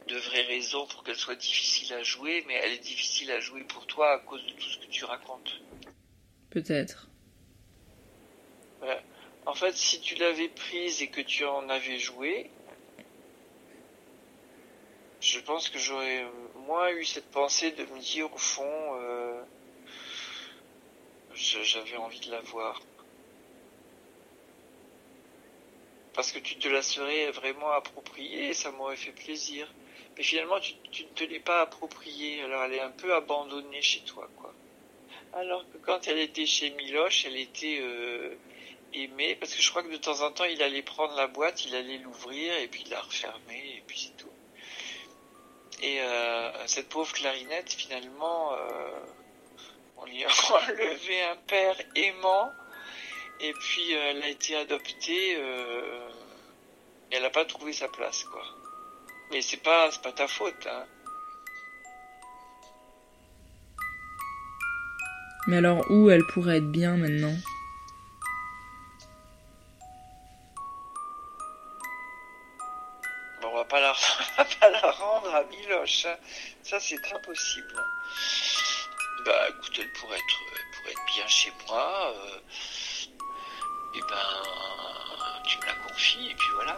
de 0.09 0.17
vraie 0.17 0.43
raison 0.43 0.87
pour 0.87 1.03
qu'elle 1.05 1.17
soit 1.17 1.37
difficile 1.37 1.95
à 1.95 2.03
jouer, 2.03 2.45
mais 2.47 2.55
elle 2.55 2.73
est 2.73 2.79
difficile 2.79 3.31
à 3.31 3.41
jouer 3.41 3.63
pour 3.65 3.87
toi 3.87 4.13
à 4.13 4.19
cause 4.19 4.45
de 4.45 4.53
tout 4.53 4.69
ce 4.69 4.79
que 4.79 4.87
tu 4.87 5.05
racontes. 5.05 5.61
peut-être. 6.51 7.09
Voilà. 8.81 9.01
En 9.47 9.55
fait, 9.55 9.75
si 9.77 10.01
tu 10.01 10.15
l'avais 10.17 10.49
prise 10.49 11.03
et 11.03 11.09
que 11.09 11.21
tu 11.21 11.45
en 11.45 11.69
avais 11.69 11.99
joué, 11.99 12.51
je 15.21 15.39
pense 15.41 15.69
que 15.69 15.79
j'aurais 15.79 16.27
moins 16.67 16.91
eu 16.91 17.05
cette 17.05 17.31
pensée 17.31 17.73
de 17.73 17.85
me 17.85 17.99
dire 17.99 18.33
au 18.33 18.39
fond, 18.39 19.01
euh, 19.01 19.43
j'avais 21.35 21.97
envie 21.97 22.21
de 22.21 22.31
la 22.31 22.41
voir. 22.41 22.81
Parce 26.15 26.33
que 26.33 26.39
tu 26.39 26.57
te 26.57 26.69
la 26.69 26.83
serais 26.83 27.31
vraiment 27.31 27.71
appropriée 27.73 28.55
ça 28.55 28.71
m'aurait 28.71 28.97
fait 28.97 29.13
plaisir. 29.13 29.69
Mais 30.17 30.23
finalement, 30.23 30.61
tu, 30.61 30.75
ne 31.03 31.09
te 31.09 31.25
l'es 31.25 31.41
pas 31.41 31.63
appropriée, 31.63 32.43
alors 32.43 32.65
elle 32.65 32.75
est 32.75 32.81
un 32.81 32.91
peu 32.91 33.15
abandonnée 33.15 33.83
chez 33.83 34.01
toi, 34.01 34.29
quoi. 34.37 34.55
Alors 35.33 35.65
que 35.73 35.79
quand 35.79 36.07
elle 36.07 36.21
était 36.21 36.47
chez 36.47 36.71
Miloche, 36.71 37.25
elle 37.27 37.37
était 37.37 37.79
euh, 37.81 38.37
aimée, 38.93 39.35
parce 39.35 39.53
que 39.53 39.61
je 39.61 39.69
crois 39.71 39.83
que 39.83 39.91
de 39.91 39.97
temps 39.97 40.21
en 40.21 40.31
temps, 40.31 40.45
il 40.45 40.63
allait 40.63 40.83
prendre 40.83 41.17
la 41.17 41.27
boîte, 41.27 41.65
il 41.65 41.75
allait 41.75 41.99
l'ouvrir, 41.99 42.57
et 42.59 42.69
puis 42.69 42.85
la 42.89 43.01
refermer, 43.01 43.77
et 43.77 43.83
puis 43.87 43.99
c'est 43.99 44.17
tout. 44.17 44.31
Et 45.83 46.01
euh, 46.01 46.67
cette 46.69 46.89
pauvre 46.89 47.13
clarinette, 47.13 47.73
finalement, 47.73 48.53
euh, 48.53 49.01
on 49.97 50.05
lui 50.05 50.25
a 50.25 50.29
enlevé 50.29 51.23
un 51.25 51.37
père 51.49 51.77
aimant, 51.97 52.53
et 53.41 53.53
puis 53.53 53.95
euh, 53.95 54.11
elle 54.11 54.23
a 54.23 54.29
été 54.29 54.57
adoptée, 54.57 55.37
euh, 55.37 56.09
et 57.11 57.17
elle 57.17 57.23
n'a 57.23 57.31
pas 57.31 57.45
trouvé 57.45 57.73
sa 57.73 57.89
place, 57.89 58.25
quoi. 58.25 58.45
Mais 59.31 59.43
c'est 59.43 59.59
pas, 59.63 59.91
c'est 59.91 60.03
pas 60.03 60.13
ta 60.13 60.27
faute, 60.29 60.67
hein. 60.67 60.85
Mais 65.47 65.59
alors 65.59 65.85
où 65.91 66.09
elle 66.11 66.25
pourrait 66.33 66.57
être 66.59 66.71
bien 66.71 66.97
maintenant? 66.97 67.35
Bon, 73.43 73.49
on 73.53 73.55
va 73.57 73.65
pas 73.65 73.81
la, 73.81 73.93
on 74.39 74.43
va 74.43 74.45
pas 74.45 74.71
la 74.71 74.91
rendre 74.91 75.35
à 75.35 75.45
Miloche, 75.45 76.07
hein. 76.07 76.17
ça 76.63 76.81
c'est 76.81 76.97
impossible. 77.13 77.75
Bah 79.27 79.49
écoute, 79.51 79.73
elle 79.79 79.93
pourrait 79.93 80.17
être, 80.17 80.41
elle 80.55 80.79
pourrait 80.79 80.93
être 80.93 81.15
bien 81.15 81.27
chez 81.27 81.53
moi. 81.67 82.13
euh, 82.15 82.39
et 83.97 84.01
ben, 84.01 85.43
tu 85.47 85.59
me 85.59 85.67
la 85.67 85.75
confies 85.87 86.31
et 86.31 86.35
puis 86.35 86.49
voilà. 86.55 86.77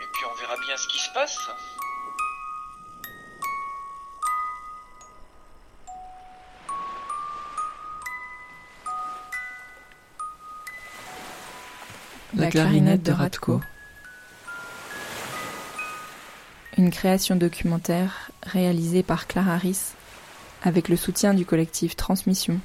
Et 0.00 0.06
puis 0.12 0.24
on 0.30 0.40
verra 0.40 0.56
bien 0.66 0.76
ce 0.76 0.88
qui 0.88 0.98
se 0.98 1.12
passe. 1.12 1.38
La 12.34 12.50
clarinette 12.50 13.02
de 13.02 13.12
Radko. 13.12 13.60
Une 16.76 16.90
création 16.90 17.34
documentaire 17.34 18.30
réalisée 18.42 19.02
par 19.02 19.26
Clara 19.26 19.56
Riss 19.56 19.94
avec 20.62 20.88
le 20.88 20.96
soutien 20.96 21.34
du 21.34 21.44
collectif 21.44 21.96
Transmission. 21.96 22.60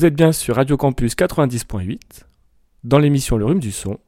Vous 0.00 0.06
êtes 0.06 0.16
bien 0.16 0.32
sur 0.32 0.56
Radio 0.56 0.78
Campus 0.78 1.14
90.8. 1.14 1.98
Dans 2.84 2.98
l'émission 2.98 3.36
Le 3.36 3.44
Rhume 3.44 3.60
du 3.60 3.70
Son, 3.70 3.98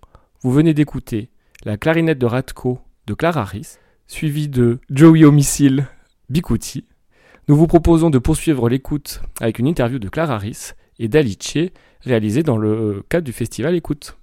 vous 0.41 0.51
venez 0.51 0.73
d'écouter 0.73 1.29
La 1.67 1.77
clarinette 1.77 2.17
de 2.17 2.25
Radko 2.25 2.81
de 3.07 3.13
Clara 3.13 3.45
Riss, 3.45 3.79
suivie 4.07 4.49
de 4.49 4.81
Joey 4.89 5.25
au 5.25 5.33
missile 5.33 5.87
Bikuti, 6.31 6.87
Nous 7.47 7.57
vous 7.57 7.67
proposons 7.67 8.09
de 8.09 8.17
poursuivre 8.17 8.71
l'écoute 8.71 9.21
avec 9.39 9.59
une 9.59 9.67
interview 9.67 9.99
de 9.99 10.09
Clara 10.09 10.37
Harris 10.37 10.71
et 10.99 11.09
d'Alice, 11.09 11.59
réalisée 12.01 12.43
dans 12.43 12.57
le 12.57 13.05
cadre 13.11 13.27
du 13.27 13.35
festival 13.35 13.75
Écoute. 13.75 14.17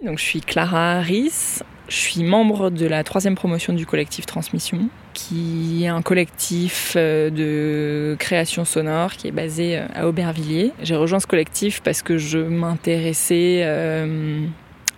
Je 0.00 0.14
suis 0.14 0.40
Clara 0.40 0.92
Harris, 0.92 1.58
je 1.88 1.96
suis 1.96 2.22
membre 2.22 2.70
de 2.70 2.86
la 2.86 3.02
troisième 3.02 3.34
promotion 3.34 3.72
du 3.72 3.84
collectif 3.84 4.26
Transmission, 4.26 4.88
qui 5.14 5.84
est 5.84 5.88
un 5.88 6.02
collectif 6.02 6.94
euh, 6.96 7.30
de 7.30 8.16
création 8.18 8.64
sonore 8.64 9.12
qui 9.12 9.28
est 9.28 9.32
basé 9.32 9.78
euh, 9.78 9.86
à 9.94 10.06
Aubervilliers. 10.06 10.72
J'ai 10.82 10.96
rejoint 10.96 11.20
ce 11.20 11.26
collectif 11.26 11.80
parce 11.82 12.02
que 12.02 12.18
je 12.18 12.38
m'intéressais 12.38 13.62
euh, 13.64 14.46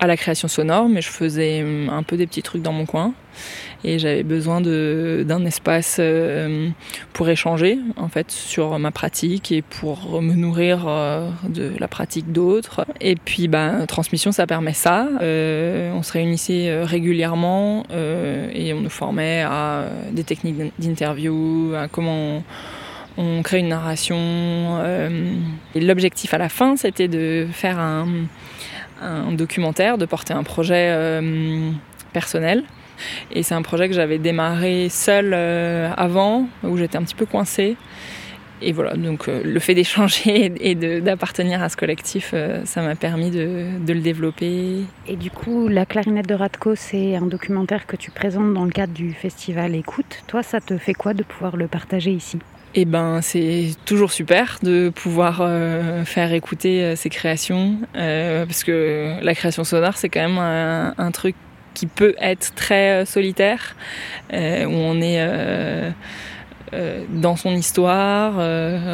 à 0.03 0.09
la 0.09 0.17
création 0.17 0.49
sonore, 0.49 0.89
mais 0.89 1.01
je 1.01 1.11
faisais 1.11 1.65
un 1.89 2.03
peu 2.03 2.17
des 2.17 2.27
petits 2.27 2.43
trucs 2.43 2.61
dans 2.61 2.73
mon 2.73 2.87
coin 2.87 3.15
et 3.85 4.01
j'avais 4.01 4.25
besoin 4.25 4.61
d'un 4.61 5.45
espace 5.45 5.99
euh, 6.01 6.71
pour 7.13 7.29
échanger 7.29 7.79
en 7.97 8.09
fait 8.09 8.29
sur 8.33 8.77
ma 8.81 8.91
pratique 8.91 9.53
et 9.53 9.63
pour 9.63 10.21
me 10.21 10.35
nourrir 10.35 10.87
euh, 10.89 11.31
de 11.49 11.71
la 11.79 11.87
pratique 11.87 12.33
d'autres. 12.33 12.85
Et 13.01 13.15
puis 13.15 13.47
bah, 13.47 13.87
transmission 13.87 14.33
ça 14.33 14.45
permet 14.45 14.73
ça. 14.73 15.09
Euh, 15.21 15.93
on 15.93 16.03
se 16.03 16.13
réunissait 16.13 16.83
régulièrement 16.83 17.85
et 17.93 18.73
on 18.75 18.81
nous 18.81 18.91
formait 18.91 19.43
à 19.43 19.85
des 20.11 20.25
techniques 20.25 20.73
d'interview, 20.81 21.75
à 21.77 21.87
comment 21.87 22.43
on, 23.17 23.43
crée 23.43 23.61
une 23.61 23.69
narration. 23.69 24.81
l'objectif 25.77 26.35
à 26.35 26.39
la 26.39 26.49
fin 26.49 26.77
c'était 26.77 27.07
de 27.07 27.47
faire 27.53 27.79
un, 27.79 28.09
un, 29.03 29.33
documentaire, 29.33 29.99
de 29.99 30.07
porter 30.07 30.33
un 30.35 30.43
projet 30.43 31.21
personnel 32.13 32.65
et 33.31 33.43
c'est 33.43 33.55
un 33.55 33.63
projet 33.63 33.89
que 33.89 33.95
j'avais 33.95 34.19
démarré 34.19 34.89
seul 34.89 35.33
euh, 35.35 35.91
avant, 35.97 36.47
où 36.63 36.77
j'étais 36.77 36.97
un 36.97 37.03
petit 37.03 37.15
peu 37.15 37.27
coincée. 37.27 37.77
Et 38.65 38.71
voilà, 38.71 38.95
donc 38.95 39.29
euh, 39.29 39.43
le 39.45 39.59
fait 39.59 39.75
d'échanger 39.75 40.53
et 40.61 40.75
d'appartenir 41.01 41.63
à 41.63 41.69
ce 41.69 41.77
collectif, 41.77 42.31
euh, 42.33 42.65
ça 42.65 42.83
m'a 42.83 42.95
permis 42.95 43.31
de, 43.31 43.67
le 43.87 44.01
développer. 44.01 44.85
Et 45.09 45.17
du 45.17 45.31
coup, 45.31 45.69
La 45.69 45.85
clarinette 45.85 46.29
de 46.29 46.35
Radko, 46.35 46.75
c'est 46.77 47.17
un 47.17 47.27
documentaire 47.27 47.87
que 47.87 47.97
tu 47.97 48.11
présentes 48.11 48.55
dans 48.55 48.65
le 48.65 48.71
cadre 48.71 48.93
du 48.93 49.13
festival 49.13 49.75
Écoute. 49.75 50.23
Toi, 50.29 50.43
ça 50.43 50.61
te 50.61 50.79
fait 50.79 50.95
quoi 50.95 51.13
de 51.13 51.25
pouvoir 51.25 51.57
le 51.57 51.67
partager 51.67 52.13
ici? 52.13 52.39
Eh 52.75 52.85
ben, 52.85 53.21
c'est 53.23 53.71
toujours 53.85 54.13
super 54.13 54.59
de 54.63 54.89
pouvoir 54.89 55.47
faire 56.07 56.33
écouter 56.33 56.97
ces 56.97 57.11
créations, 57.11 57.79
parce 57.95 58.65
que 58.65 59.23
la 59.23 59.35
création 59.35 59.65
sonore, 59.65 59.97
c'est 59.97 60.09
quand 60.09 60.29
même 60.29 60.39
un, 60.39 61.11
truc 61.11 61.37
qui 61.75 61.87
peut 61.87 62.15
être 62.21 62.55
très 62.55 63.03
euh, 63.03 63.05
solitaire, 63.05 63.75
euh, 64.33 64.65
où 64.67 64.73
on 64.73 65.01
est 65.01 65.17
euh, 65.21 65.91
dans 67.11 67.37
son 67.37 67.51
histoire, 67.51 68.39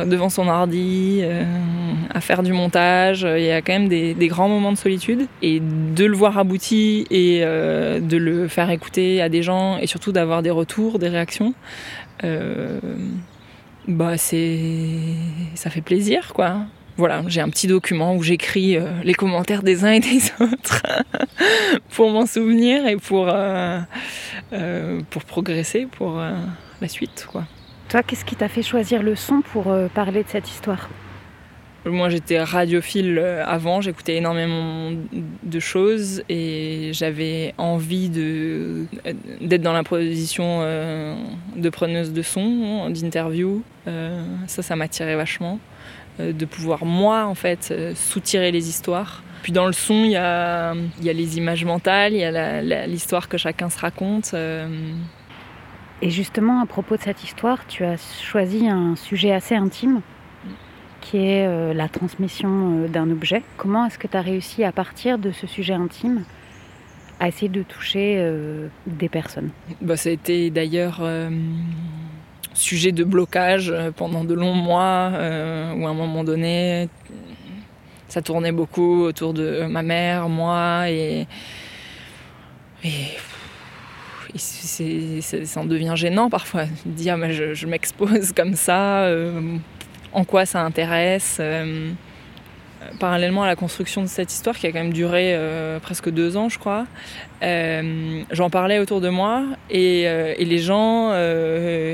devant 0.04 0.30
son 0.30 0.48
ordi, 0.48 1.22
à 2.12 2.20
faire 2.20 2.42
du 2.42 2.52
montage. 2.52 3.22
Il 3.22 3.44
y 3.44 3.52
a 3.52 3.62
quand 3.62 3.72
même 3.72 3.88
des, 3.88 4.26
grands 4.26 4.48
moments 4.48 4.72
de 4.72 4.76
solitude. 4.76 5.28
Et 5.42 5.60
de 5.60 6.04
le 6.04 6.16
voir 6.16 6.38
abouti 6.38 7.06
et 7.12 7.42
de 7.42 8.16
le 8.16 8.48
faire 8.48 8.68
écouter 8.70 9.22
à 9.22 9.28
des 9.28 9.44
gens 9.44 9.78
et 9.78 9.86
surtout 9.86 10.10
d'avoir 10.10 10.42
des 10.42 10.50
retours, 10.50 10.98
des 10.98 11.08
réactions, 11.08 11.54
bah 13.88 14.16
c'est 14.16 14.58
ça 15.54 15.70
fait 15.70 15.80
plaisir 15.80 16.32
quoi 16.34 16.66
voilà, 16.98 17.22
j'ai 17.28 17.40
un 17.40 17.48
petit 17.48 17.68
document 17.68 18.16
où 18.16 18.24
j'écris 18.24 18.76
euh, 18.76 18.90
les 19.04 19.14
commentaires 19.14 19.62
des 19.62 19.84
uns 19.84 19.92
et 19.92 20.00
des 20.00 20.20
autres 20.40 20.82
pour 21.90 22.10
m'en 22.10 22.26
souvenir 22.26 22.88
et 22.88 22.96
pour, 22.96 23.28
euh, 23.28 23.78
euh, 24.52 25.00
pour 25.08 25.22
progresser 25.22 25.86
pour 25.86 26.16
la 26.18 26.88
suite. 26.88 27.28
Quoi. 27.30 27.44
Toi, 27.88 28.02
qu'est-ce 28.02 28.24
qui 28.24 28.34
t'a 28.34 28.48
fait 28.48 28.62
choisir 28.62 29.04
le 29.04 29.14
son 29.14 29.42
pour 29.42 29.72
parler 29.94 30.24
de 30.24 30.28
cette 30.28 30.50
histoire? 30.50 30.88
Moi 31.90 32.08
j'étais 32.08 32.42
radiophile 32.42 33.18
avant, 33.44 33.80
j'écoutais 33.80 34.16
énormément 34.16 34.90
de 35.42 35.60
choses 35.60 36.22
et 36.28 36.90
j'avais 36.92 37.54
envie 37.58 38.08
de, 38.08 38.86
d'être 39.40 39.62
dans 39.62 39.72
la 39.72 39.84
position 39.84 40.60
de 40.60 41.70
preneuse 41.70 42.12
de 42.12 42.22
son, 42.22 42.90
d'interview. 42.90 43.62
ça, 44.46 44.62
ça 44.62 44.76
m'attirait 44.76 45.16
vachement. 45.16 45.58
Euh, 46.20 46.32
de 46.32 46.44
pouvoir 46.44 46.84
moi 46.84 47.26
en 47.26 47.34
fait 47.34 47.68
euh, 47.70 47.94
soutirer 47.94 48.50
les 48.50 48.68
histoires. 48.68 49.22
Puis 49.42 49.52
dans 49.52 49.66
le 49.66 49.72
son, 49.72 50.04
il 50.04 50.10
y 50.10 50.16
a, 50.16 50.74
les 51.00 51.38
images 51.38 51.64
mentales, 51.64 52.12
il 52.12 52.18
y 52.18 52.24
a 52.24 52.86
l'histoire 52.86 53.28
que 53.28 53.38
chacun 53.38 53.70
se 53.70 53.78
raconte. 53.78 54.32
Euh. 54.34 54.66
Et 56.02 56.10
justement, 56.10 56.60
à 56.60 56.66
propos 56.66 56.96
de 56.96 57.02
cette 57.02 57.22
histoire, 57.22 57.66
tu 57.68 57.84
as 57.84 57.96
choisi 58.20 58.68
un 58.68 58.96
sujet 58.96 59.32
assez 59.32 59.54
intime, 59.54 60.00
qui 61.00 61.18
est 61.18 61.74
la 61.74 61.88
transmission 61.88 62.86
d'un 62.88 63.10
objet. 63.10 63.42
Comment 63.56 63.86
est-ce 63.86 63.98
que 63.98 64.06
tu 64.06 64.16
as 64.16 64.20
réussi 64.20 64.64
à 64.64 64.72
partir 64.72 65.18
de 65.18 65.30
ce 65.30 65.46
sujet 65.46 65.74
intime 65.74 66.24
à 67.20 67.28
essayer 67.28 67.48
de 67.48 67.62
toucher 67.62 68.22
des 68.86 69.08
personnes? 69.08 69.50
Bah, 69.80 69.96
Ça 69.96 70.08
a 70.08 70.12
été 70.12 70.50
d'ailleurs 70.50 71.00
sujet 72.58 72.92
de 72.92 73.04
blocage 73.04 73.70
euh, 73.70 73.90
pendant 73.94 74.24
de 74.24 74.34
longs 74.34 74.54
mois, 74.54 75.10
euh, 75.14 75.72
où 75.74 75.86
à 75.86 75.90
un 75.90 75.94
moment 75.94 76.24
donné, 76.24 76.88
ça 78.08 78.20
tournait 78.20 78.52
beaucoup 78.52 79.02
autour 79.02 79.32
de 79.32 79.66
ma 79.66 79.82
mère, 79.82 80.28
moi, 80.28 80.90
et, 80.90 81.26
et, 82.84 82.88
ça 84.36 85.60
en 85.60 85.64
devient 85.64 85.94
gênant 85.94 86.28
parfois. 86.28 86.64
Dire, 86.84 87.16
mais 87.16 87.32
je, 87.32 87.66
m'expose 87.66 88.32
comme 88.32 88.54
ça, 88.54 89.04
euh, 89.04 89.56
en 90.12 90.24
quoi 90.24 90.46
ça 90.46 90.62
intéresse 90.62 91.40
parallèlement 92.98 93.42
à 93.42 93.46
la 93.46 93.56
construction 93.56 94.02
de 94.02 94.06
cette 94.06 94.32
histoire 94.32 94.56
qui 94.56 94.66
a 94.66 94.72
quand 94.72 94.78
même 94.78 94.92
duré 94.92 95.34
euh, 95.34 95.78
presque 95.80 96.10
deux 96.10 96.36
ans, 96.36 96.48
je 96.48 96.58
crois, 96.58 96.86
euh, 97.42 98.22
j'en 98.30 98.50
parlais 98.50 98.78
autour 98.78 99.00
de 99.00 99.08
moi 99.08 99.44
et, 99.70 100.04
euh, 100.06 100.34
les 100.38 100.58
gens 100.58 101.12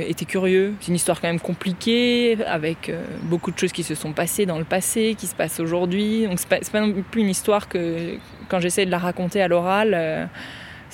étaient 0.07 0.25
curieux. 0.25 0.75
C'est 0.81 0.89
une 0.89 0.95
histoire 0.95 1.21
quand 1.21 1.29
même 1.29 1.41
compliquée, 1.41 2.37
avec 2.47 2.93
beaucoup 3.25 3.51
de 3.51 3.59
choses 3.59 3.73
qui 3.73 3.83
se 3.83 3.95
sont 3.95 4.13
passées 4.13 4.47
dans 4.47 4.59
le 4.59 4.65
passé, 4.65 5.17
qui 5.19 5.27
se 5.27 5.35
passent 5.35 5.59
aujourd'hui. 5.59 6.27
Donc 6.27 6.39
c'est 6.39 6.49
pas, 6.49 6.59
pas 6.73 6.81
non 6.81 6.95
plus 7.11 7.23
une 7.23 7.31
histoire 7.31 7.69
que 7.69 8.17
quand 8.49 8.61
j'essaie 8.61 8.87
de 8.87 8.91
la 8.91 8.99
raconter 8.99 9.43
à 9.43 9.49
l'oral 9.49 10.29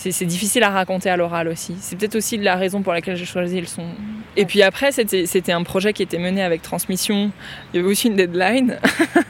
c'est 0.08 0.24
difficile 0.24 0.62
à 0.62 0.70
raconter 0.70 1.10
à 1.10 1.16
l'oral 1.18 1.48
aussi. 1.48 1.76
C'est 1.78 1.96
peut-être 1.96 2.14
aussi 2.14 2.38
la 2.38 2.56
raison 2.56 2.80
pour 2.80 2.94
laquelle 2.94 3.16
j'ai 3.16 3.26
choisi 3.26 3.60
le 3.60 3.66
son. 3.66 3.84
Et 4.34 4.46
puis 4.46 4.62
après, 4.62 4.92
c'était 4.92 5.52
un 5.52 5.62
projet 5.62 5.92
qui 5.92 6.02
était 6.02 6.18
mené 6.18 6.42
avec 6.42 6.62
transmission. 6.62 7.30
Il 7.72 7.76
y 7.76 7.80
avait 7.80 7.90
aussi 7.90 8.08
une 8.08 8.16
deadline 8.16 8.78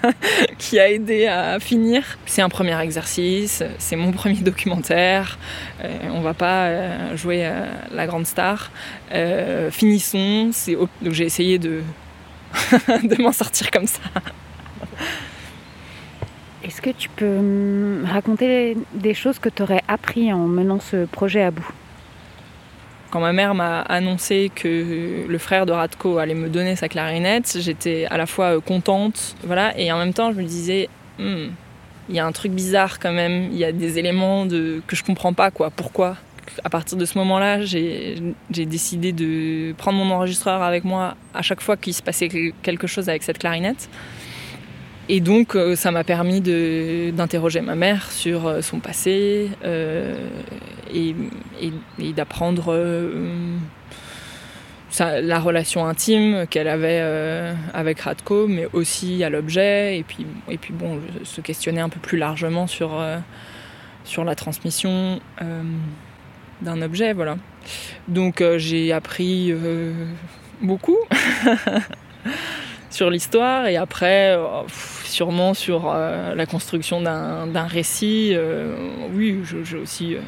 qui 0.59 0.79
a 0.79 0.89
aidé 0.89 1.27
à 1.27 1.59
finir. 1.59 2.19
C'est 2.25 2.43
un 2.43 2.49
premier 2.49 2.81
exercice, 2.81 3.65
c'est 3.79 3.97
mon 3.97 4.13
premier 4.13 4.37
documentaire. 4.37 5.39
Euh, 5.83 5.89
on 6.13 6.21
va 6.21 6.35
pas 6.35 6.67
euh, 6.67 7.17
jouer 7.17 7.47
euh, 7.47 7.67
la 7.91 8.07
grande 8.07 8.27
star. 8.27 8.71
finissons. 9.73 10.53
Donc 11.03 11.15
j'ai 11.15 11.25
essayé 11.25 11.59
de, 11.59 11.83
de 13.03 13.21
m'en 13.21 13.33
sortir 13.33 13.73
comme 13.73 13.89
ça. 13.89 14.01
Est-ce 16.63 16.83
que 16.83 16.91
tu 16.91 17.09
peux 17.09 18.03
raconter 18.05 18.77
des 18.93 19.15
choses 19.15 19.39
que 19.39 19.49
tu 19.49 19.63
aurais 19.63 19.83
appris 19.89 20.33
en 20.33 20.47
menant 20.47 20.79
ce 20.79 21.07
projet 21.07 21.43
à 21.43 21.51
bout? 21.51 21.67
Quand 23.11 23.21
ma 23.21 23.33
mère 23.33 23.55
m'a 23.55 23.81
annoncé 23.81 24.53
que 24.55 25.27
le 25.27 25.39
frère 25.39 25.67
de 25.67 25.73
Radko 25.73 26.19
allait 26.19 26.35
me 26.35 26.49
donner 26.49 26.77
sa 26.77 26.89
clarinette, 26.89 27.57
j'étais 27.59 28.07
à 28.11 28.17
la 28.17 28.27
fois 28.27 28.57
euh, 28.57 28.61
contente, 28.61 29.35
voilà, 29.43 29.77
et 29.77 29.91
en 29.91 29.99
même 29.99 30.13
temps 30.13 30.33
je 30.33 30.37
me 30.37 30.45
disais, 30.45 30.89
hmm, 31.19 31.49
il 32.09 32.15
y 32.15 32.19
a 32.19 32.27
un 32.27 32.33
truc 32.33 32.53
bizarre 32.53 32.99
quand 32.99 33.13
même, 33.13 33.49
il 33.53 33.59
y 33.59 33.65
a 33.65 33.73
des 33.73 33.99
éléments 33.99 34.45
de, 34.45 34.83
que 34.87 34.95
je 34.97 35.03
comprends 35.03 35.33
pas, 35.33 35.51
quoi. 35.51 35.71
Pourquoi? 35.71 36.17
À 36.65 36.69
partir 36.69 36.99
de 36.99 37.05
ce 37.05 37.17
moment-là, 37.19 37.63
j'ai 37.63 38.17
décidé 38.51 39.13
de 39.13 39.73
prendre 39.75 39.99
mon 39.99 40.13
enregistreur 40.13 40.63
avec 40.63 40.85
moi 40.85 41.15
à 41.33 41.43
chaque 41.43 41.61
fois 41.61 41.77
qu'il 41.77 41.95
se 41.95 42.03
passait 42.03 42.29
quelque 42.63 42.87
chose 42.87 43.09
avec 43.09 43.23
cette 43.23 43.39
clarinette. 43.39 43.89
Et 45.13 45.19
donc, 45.19 45.57
euh, 45.57 45.75
ça 45.75 45.91
m'a 45.91 46.05
permis 46.05 46.41
d'interroger 46.41 47.63
ma 47.63 47.75
mère 47.75 48.13
sur 48.13 48.47
euh, 48.47 48.63
son 48.63 48.79
passé 48.79 49.51
euh, 49.65 50.15
et, 50.95 51.17
d'apprendre 52.13 52.79
la 55.01 55.41
relation 55.41 55.85
intime 55.85 56.47
qu'elle 56.49 56.69
avait 56.69 57.03
avec 57.75 58.01
Radko, 58.01 58.47
mais 58.47 58.69
aussi 58.73 59.25
à 59.25 59.31
l'objet, 59.31 59.99
et 59.99 60.05
puis, 60.05 60.27
et 60.49 60.59
puis 60.59 60.73
bon, 60.73 61.01
se 61.25 61.41
questionner 61.41 61.81
un 61.81 61.89
peu 61.89 61.99
plus 61.99 62.19
largement 62.19 62.69
sur, 62.69 63.03
sur 64.05 64.25
la 64.25 64.35
transmission 64.35 65.21
d'un 66.61 66.83
objet, 66.83 67.15
voilà. 67.15 67.37
Donc 68.09 68.43
j'ai 68.59 68.93
appris 68.93 69.55
beaucoup 70.61 70.99
sur 72.91 73.09
l'histoire, 73.09 73.67
et 73.67 73.77
après, 73.77 74.37
sûrement 75.05 75.55
sur 75.55 75.91
euh, 75.91 76.35
la 76.35 76.47
construction 76.47 77.01
d'un 77.01 77.67
récit. 77.67 78.33
Euh, 78.35 78.75
oui, 79.15 79.41
j'ai 79.45 79.77
aussi 79.77 80.15
euh, 80.15 80.21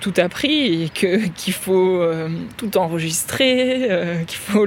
tout 0.00 0.12
appris 0.18 0.84
et 0.84 0.88
que 0.90 1.28
qu'il 1.34 1.54
faut 1.54 2.00
euh, 2.00 2.28
tout 2.56 2.76
enregistrer, 2.76 3.90
euh, 3.90 4.24
qu'il 4.24 4.38
faut 4.38 4.66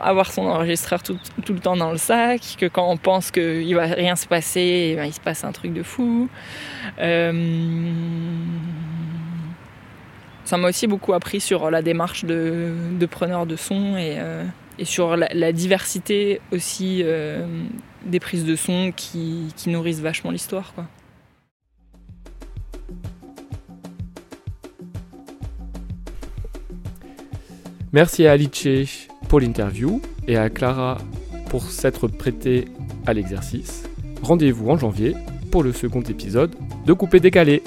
avoir 0.00 0.32
son 0.32 0.42
enregistreur 0.42 1.02
tout, 1.02 1.18
tout 1.44 1.52
le 1.52 1.60
temps 1.60 1.76
dans 1.76 1.90
le 1.90 1.98
sac, 1.98 2.56
que 2.58 2.66
quand 2.66 2.88
on 2.88 2.96
pense 2.96 3.30
qu'il 3.30 3.74
va 3.74 3.86
rien 3.86 4.16
se 4.16 4.26
passer, 4.26 4.90
eh 4.92 4.96
ben, 4.96 5.04
il 5.04 5.12
se 5.12 5.20
passe 5.20 5.44
un 5.44 5.52
truc 5.52 5.72
de 5.72 5.82
fou. 5.82 6.28
Euh, 6.98 7.92
ça 10.44 10.56
m'a 10.56 10.68
aussi 10.68 10.86
beaucoup 10.86 11.12
appris 11.12 11.40
sur 11.40 11.70
la 11.72 11.82
démarche 11.82 12.24
de, 12.24 12.72
de 12.92 13.06
preneur 13.06 13.46
de 13.46 13.56
son 13.56 13.96
et, 13.96 14.14
euh, 14.18 14.44
et 14.78 14.84
sur 14.84 15.16
la, 15.16 15.52
diversité 15.52 16.40
aussi 16.52 17.00
euh, 17.02 17.46
des 18.04 18.20
prises 18.20 18.44
de 18.44 18.56
son 18.56 18.92
qui, 18.94 19.52
nourrissent 19.66 20.00
vachement 20.00 20.30
l'histoire. 20.30 20.72
Merci 27.92 28.26
à 28.26 28.32
Alice 28.32 29.08
pour 29.28 29.40
l'interview 29.40 30.02
et 30.28 30.36
à 30.36 30.50
Clara 30.50 30.98
pour 31.48 31.62
s'être 31.70 32.08
prêtée 32.08 32.66
à 33.06 33.14
l'exercice. 33.14 33.84
Rendez-vous 34.22 34.68
en 34.70 34.76
janvier 34.76 35.14
pour 35.50 35.62
le 35.62 35.72
second 35.72 36.02
épisode 36.02 36.54
de 36.84 36.92
Coupé 36.92 37.20
Décalé. 37.20 37.62